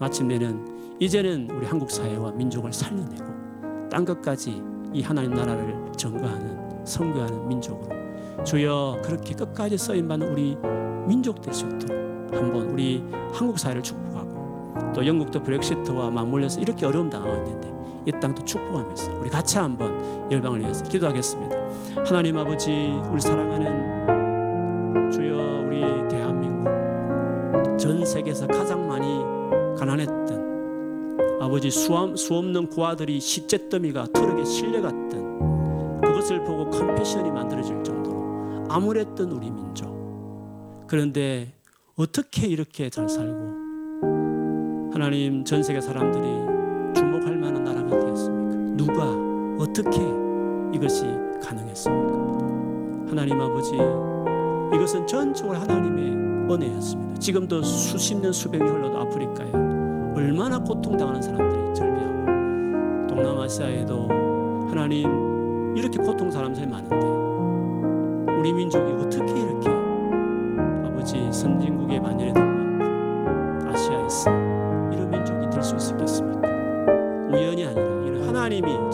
마침내는 0.00 0.96
이제는 0.98 1.50
우리 1.50 1.66
한국 1.66 1.90
사회와 1.90 2.32
민족을 2.32 2.72
살려내고 2.72 3.88
땅 3.90 4.02
끝까지 4.04 4.62
이 4.94 5.02
하나님 5.02 5.34
나라를 5.34 5.92
증거하는 5.94 6.86
선교하는 6.86 7.46
민족으로 7.46 7.94
주여 8.42 9.02
그렇게 9.04 9.34
끝까지 9.34 9.76
쓰임 9.76 10.08
받는 10.08 10.32
우리 10.32 10.56
민족 11.06 11.42
될 11.42 11.52
수 11.52 11.66
있도록 11.66 12.32
한번 12.32 12.70
우리 12.70 13.04
한국 13.34 13.58
사회를 13.58 13.82
축복하고 13.82 14.92
또 14.94 15.06
영국도 15.06 15.42
브렉시트와 15.42 16.10
맞물려서 16.10 16.60
이렇게 16.62 16.86
어려움 16.86 17.10
당하고 17.10 17.36
있는데 17.44 17.70
이 18.06 18.12
땅도 18.18 18.42
축복하면서 18.46 19.18
우리 19.20 19.28
같이 19.28 19.58
한번 19.58 20.30
열방을 20.30 20.60
위해서 20.60 20.82
기도하겠습니다. 20.84 21.56
하나님 22.06 22.38
아버지 22.38 22.70
우리 23.10 23.20
사랑하는 23.20 25.10
주여 25.12 25.66
우리 25.66 25.80
대한민국 26.08 26.70
전 27.76 28.06
세계에서 28.06 28.46
가장 28.46 28.88
많이 28.88 29.39
가난했던 29.80 31.40
아버지 31.40 31.70
수함, 31.70 32.14
수없는 32.14 32.68
고아들이 32.68 33.18
시체더미가 33.18 34.08
트럭에 34.12 34.44
실려갔던 34.44 36.00
그것을 36.02 36.44
보고 36.44 36.68
컴패션이 36.68 37.30
만들어질 37.30 37.82
정도로 37.82 38.66
암울했던 38.68 39.30
우리 39.30 39.50
민족 39.50 40.84
그런데 40.86 41.54
어떻게 41.96 42.46
이렇게 42.46 42.90
잘 42.90 43.08
살고 43.08 44.90
하나님 44.92 45.44
전 45.44 45.62
세계 45.62 45.80
사람들이 45.80 46.24
주목할 46.94 47.38
만한 47.38 47.64
나라가 47.64 47.98
되었습니까? 47.98 48.76
누가 48.76 49.04
어떻게 49.58 49.98
이것이 50.76 51.06
가능했습니까? 51.42 52.12
하나님 53.08 53.40
아버지 53.40 53.72
이것은 54.74 55.06
전적으로 55.06 55.58
하나님의 55.58 56.52
은혜였습니다. 56.52 57.18
지금도 57.18 57.62
수십 57.62 58.16
년 58.16 58.32
수백 58.32 58.58
년 58.58 58.76
흘러도 58.76 58.98
아프리카에 58.98 59.59
얼마나 60.20 60.58
고통당하는 60.58 61.22
사람들이 61.22 61.74
절비하고 61.74 63.06
동남아시아에도 63.06 64.06
하나님 64.68 65.74
이렇게 65.74 65.96
고통 65.96 66.30
사람들이 66.30 66.66
많은데 66.66 68.32
우리 68.38 68.52
민족이 68.52 68.92
어떻게 69.02 69.40
이렇게 69.40 69.70
아버지 70.86 71.32
선진국의 71.32 72.00
만연에 72.00 72.32
들만 72.34 73.66
아시아에서 73.72 74.30
이런 74.92 75.10
민족이 75.10 75.48
될 75.48 75.62
수 75.62 75.74
있었겠습니까? 75.76 76.48
우연이 77.30 77.64
아니라 77.64 77.82
이런 78.04 78.28
하나님이 78.28 78.89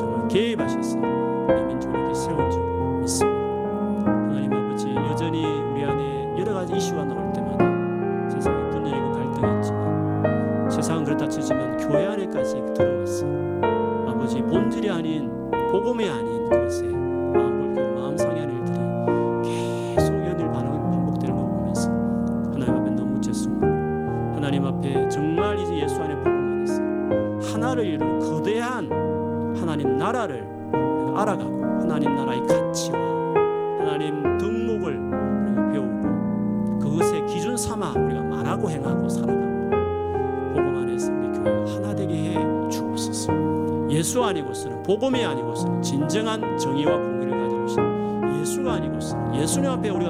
복음이 44.87 45.25
아니고서는 45.25 45.83
진정한 45.83 46.57
정의와 46.57 46.97
공의를 46.97 47.37
가져오신 47.37 48.41
예수가 48.41 48.73
아니고서는 48.75 49.35
예수님 49.35 49.69
앞에 49.69 49.89
우리 49.91 50.06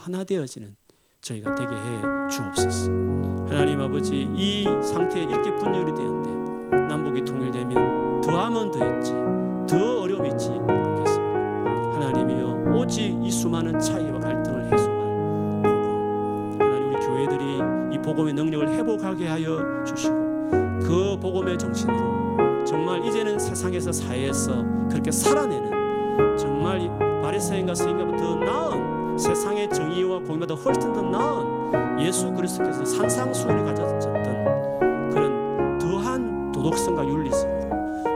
하나 0.00 0.24
되어지는 0.24 0.74
저희가 1.20 1.54
되게 1.54 1.70
해 1.74 2.00
주옵소서. 2.30 2.90
하나님 3.50 3.80
아버지 3.80 4.26
이 4.34 4.64
상태에 4.82 5.24
이렇게 5.24 5.54
분열이 5.56 5.92
되었는데 5.94 6.76
남북이 6.88 7.22
통일되면 7.24 8.20
더하면 8.22 8.70
더했지 8.70 9.12
더 9.68 10.00
어려움이 10.00 10.30
있지 10.30 10.48
않겠습니까? 10.48 11.94
하나님이여 11.94 12.74
오직 12.74 13.02
이 13.22 13.30
수많은 13.30 13.78
차이와 13.78 14.18
갈등을 14.20 14.72
해소할 14.72 15.06
복음 15.62 16.58
하나님 16.60 16.88
우리 16.88 17.06
교회들이 17.06 17.94
이 17.94 17.98
복음의 17.98 18.32
능력을 18.32 18.68
회복하게 18.70 19.26
하여 19.26 19.84
주시고 19.84 20.14
그 20.80 21.18
복음의 21.20 21.58
정신으로 21.58 22.64
정말 22.64 23.04
이제는 23.04 23.38
세상에서 23.38 23.92
사회에서 23.92 24.64
그렇게 24.88 25.10
살아내는 25.10 26.36
정말 26.38 26.80
이 26.80 26.88
바리새인과 27.22 27.74
더 28.16 28.36
나은 28.36 28.99
세상의 29.20 29.68
정의와 29.70 30.20
공의보다 30.20 30.54
훨씬 30.54 30.92
더 30.92 31.02
나은 31.02 32.00
예수 32.00 32.32
그리스도께서 32.32 32.84
산상수훈을 32.84 33.64
가졌던 33.66 35.10
그런 35.10 35.78
더한 35.78 36.50
도덕성과 36.52 37.06
윤리성으로 37.06 37.60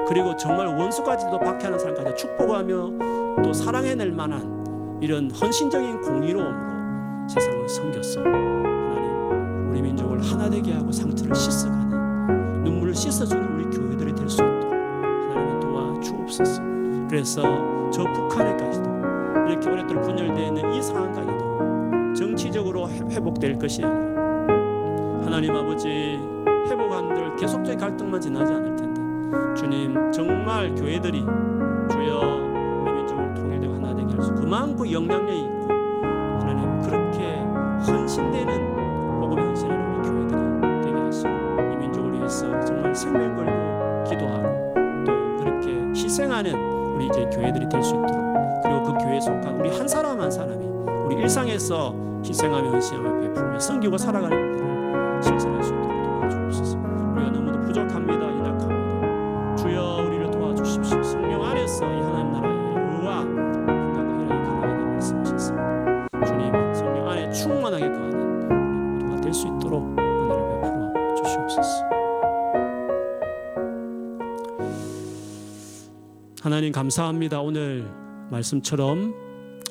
그리고 0.09 0.35
정말 0.37 0.67
원수까지도 0.67 1.39
박해하는 1.39 1.79
사람까지 1.79 2.17
축복하며 2.17 3.43
또 3.43 3.53
사랑해낼 3.53 4.13
만한 4.13 4.99
이런 5.01 5.31
헌신적인 5.31 6.01
공의로움으로 6.01 7.29
세상을 7.29 7.69
섬겼어. 7.69 8.21
하나님 8.23 9.71
우리 9.71 9.83
민족을 9.83 10.23
하나 10.23 10.49
되게 10.49 10.73
하고 10.73 10.91
상처를 10.91 11.35
씻어가는 11.35 12.65
눈물을 12.65 12.95
씻어주는 12.95 13.55
우리 13.55 13.65
교회들이 13.77 14.15
될 14.15 14.29
수 14.29 14.37
있도록 14.43 14.73
하나님이 14.73 15.61
도와주옵소서. 15.61 16.63
그래서 17.09 17.43
저 17.91 18.05
북한에까지 18.05 18.83
도 19.61 19.71
이렇게 19.71 19.71
오랫동안 19.71 20.03
분열되어 20.03 20.47
있는 20.47 20.73
이 20.73 20.83
상황까지도 20.83 22.15
정치적으로 22.15 22.89
회- 22.89 23.01
회복될 23.17 23.59
것이 23.59 23.83
아니라 23.85 24.15
하나님 25.25 25.55
아버지 25.55 26.19
회복한들 26.69 27.37
계속적인 27.37 27.79
갈등만 27.79 28.21
지나지 28.21 28.53
않을 28.53 28.77
텐데 28.77 29.01
주님 29.57 30.13
정말 30.13 30.75
교회들이 30.75 31.21
주여 31.91 32.21
우리 32.83 32.93
민족을 32.93 33.35
통일되고 33.35 33.75
하나 33.75 33.95
되게 33.95 34.13
할수 34.15 34.35
그만큼 34.35 34.91
영향력이 34.91 35.54
될 69.25 69.33
수 69.35 69.47
있도록 69.49 69.83
은혜를 69.83 70.61
베풀어 70.61 71.15
주시옵소서 71.17 71.85
하나님 76.43 76.73
감사합니다 76.73 77.41
오늘 77.41 77.91
말씀처럼 78.31 79.15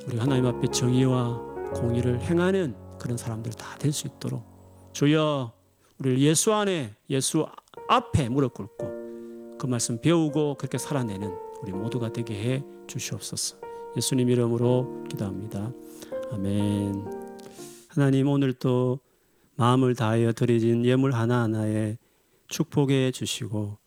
우리 0.08 0.18
하나님 0.18 0.46
앞에 0.48 0.68
정의와 0.68 1.40
공의를 1.76 2.20
행하는 2.22 2.76
그런 3.00 3.18
사람들 3.18 3.52
다 3.54 3.78
될 3.78 3.92
수 3.92 4.08
있도록 4.08 4.44
주여 4.94 5.52
우리를 6.00 6.20
예수 6.22 6.54
안에 6.54 6.96
예수 7.10 7.46
앞에 7.88 8.30
무릎 8.30 8.54
꿇고 8.56 9.58
그 9.60 9.68
말씀 9.68 10.00
배우고 10.02 10.56
그렇게 10.56 10.78
살아내는 10.78 11.32
우리 11.62 11.72
모두가 11.72 12.12
되게 12.12 12.34
해 12.34 12.64
주시옵소서. 12.88 13.58
예수님 13.96 14.30
이름으로 14.30 15.06
기도합니다. 15.10 15.72
아멘. 16.32 17.06
하나님 17.88 18.28
오늘 18.28 18.52
또 18.54 19.00
마음을 19.56 19.96
다하여 19.96 20.34
드려진 20.34 20.86
예물 20.86 21.14
하나하나에 21.14 21.98
축복해 22.48 23.12
주시고 23.12 23.78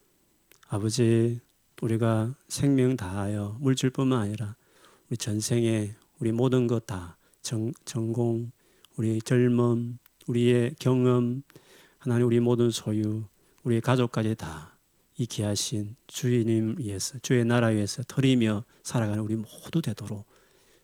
아버지 0.69 1.41
우리가 1.83 2.35
생명 2.49 2.97
다하여 2.97 3.57
물질뿐만 3.61 4.21
아니라 4.21 4.57
우리 5.09 5.17
전생에 5.17 5.95
우리 6.19 6.33
모든 6.33 6.67
것 6.67 6.87
다 6.87 7.19
전공 7.85 8.51
우리 8.97 9.21
젊음 9.21 9.99
우리의 10.27 10.75
경험 10.79 11.43
하나님 11.99 12.27
우리 12.27 12.41
모든 12.41 12.71
소유 12.71 13.25
우리 13.63 13.81
가족까지 13.81 14.35
다 14.37 14.77
이 15.19 15.25
귀하신 15.25 15.97
주님 16.07 16.77
위해서 16.79 17.19
주의 17.21 17.43
나라 17.45 17.69
위해서 17.69 18.03
드리며 18.03 18.65
살아가는 18.83 19.23
우리 19.23 19.35
모두 19.35 19.81
되도록 19.81 20.27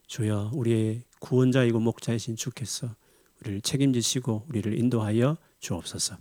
주여 0.07 0.53
우리의 0.55 1.05
구원자이고 1.21 1.79
목자이신 1.81 2.37
주께서 2.37 2.95
우리를 3.43 3.61
책임지시고 3.61 4.47
우리를 4.49 4.79
인도하여 4.79 5.37
주옵소서. 5.61 6.17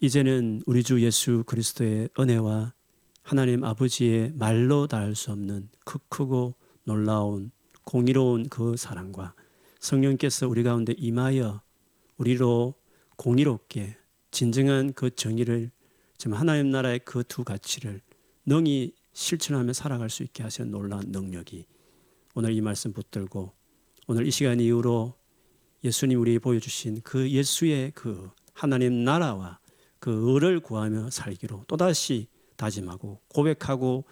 이제는 0.00 0.62
우리 0.66 0.82
주 0.82 1.02
예수 1.02 1.42
그리스도의 1.46 2.10
은혜와 2.18 2.72
하나님 3.22 3.64
아버지의 3.64 4.32
말로 4.34 4.86
닿을 4.86 5.14
수 5.14 5.32
없는 5.32 5.68
크 5.84 5.98
크고 6.08 6.54
놀라운 6.84 7.50
공의로운 7.84 8.48
그 8.48 8.76
사랑과 8.76 9.34
성령께서 9.80 10.48
우리 10.48 10.62
가운데 10.62 10.94
임하여 10.96 11.60
우리로 12.18 12.74
공의롭게 13.16 13.96
진정한 14.30 14.92
그 14.92 15.14
정의를 15.14 15.70
지금 16.16 16.34
하나님 16.34 16.70
나라의 16.70 17.00
그 17.00 17.22
두 17.22 17.44
가치를 17.44 18.00
능히 18.46 18.92
실천하며 19.12 19.72
살아갈 19.72 20.10
수 20.10 20.22
있게 20.22 20.42
하시는 20.42 20.70
놀라운 20.70 21.04
능력이 21.08 21.66
오늘 22.34 22.52
이 22.52 22.60
말씀 22.60 22.92
붙들고 22.92 23.52
오늘 24.06 24.26
이 24.26 24.30
시간 24.30 24.60
이후로 24.60 25.17
예수님 25.84 26.20
우리 26.20 26.38
보여주신 26.38 27.02
그 27.02 27.30
예수의 27.30 27.92
그 27.94 28.30
하나님 28.52 29.04
나라와 29.04 29.58
그 30.00 30.32
의를 30.32 30.60
구하며 30.60 31.10
살기로 31.10 31.64
또다시 31.68 32.28
다짐하고 32.56 33.20
고백하고 33.28 34.04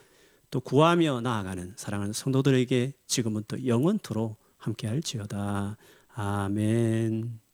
또 0.51 0.61
구하며 0.61 1.21
나아가는 1.21 1.75
사랑하는 1.77 2.13
성도들에게 2.13 2.93
지금은 3.07 3.45
또 3.49 3.67
영원토록 3.67 4.39
함께할지어다. 4.59 5.77
아멘. 6.15 7.46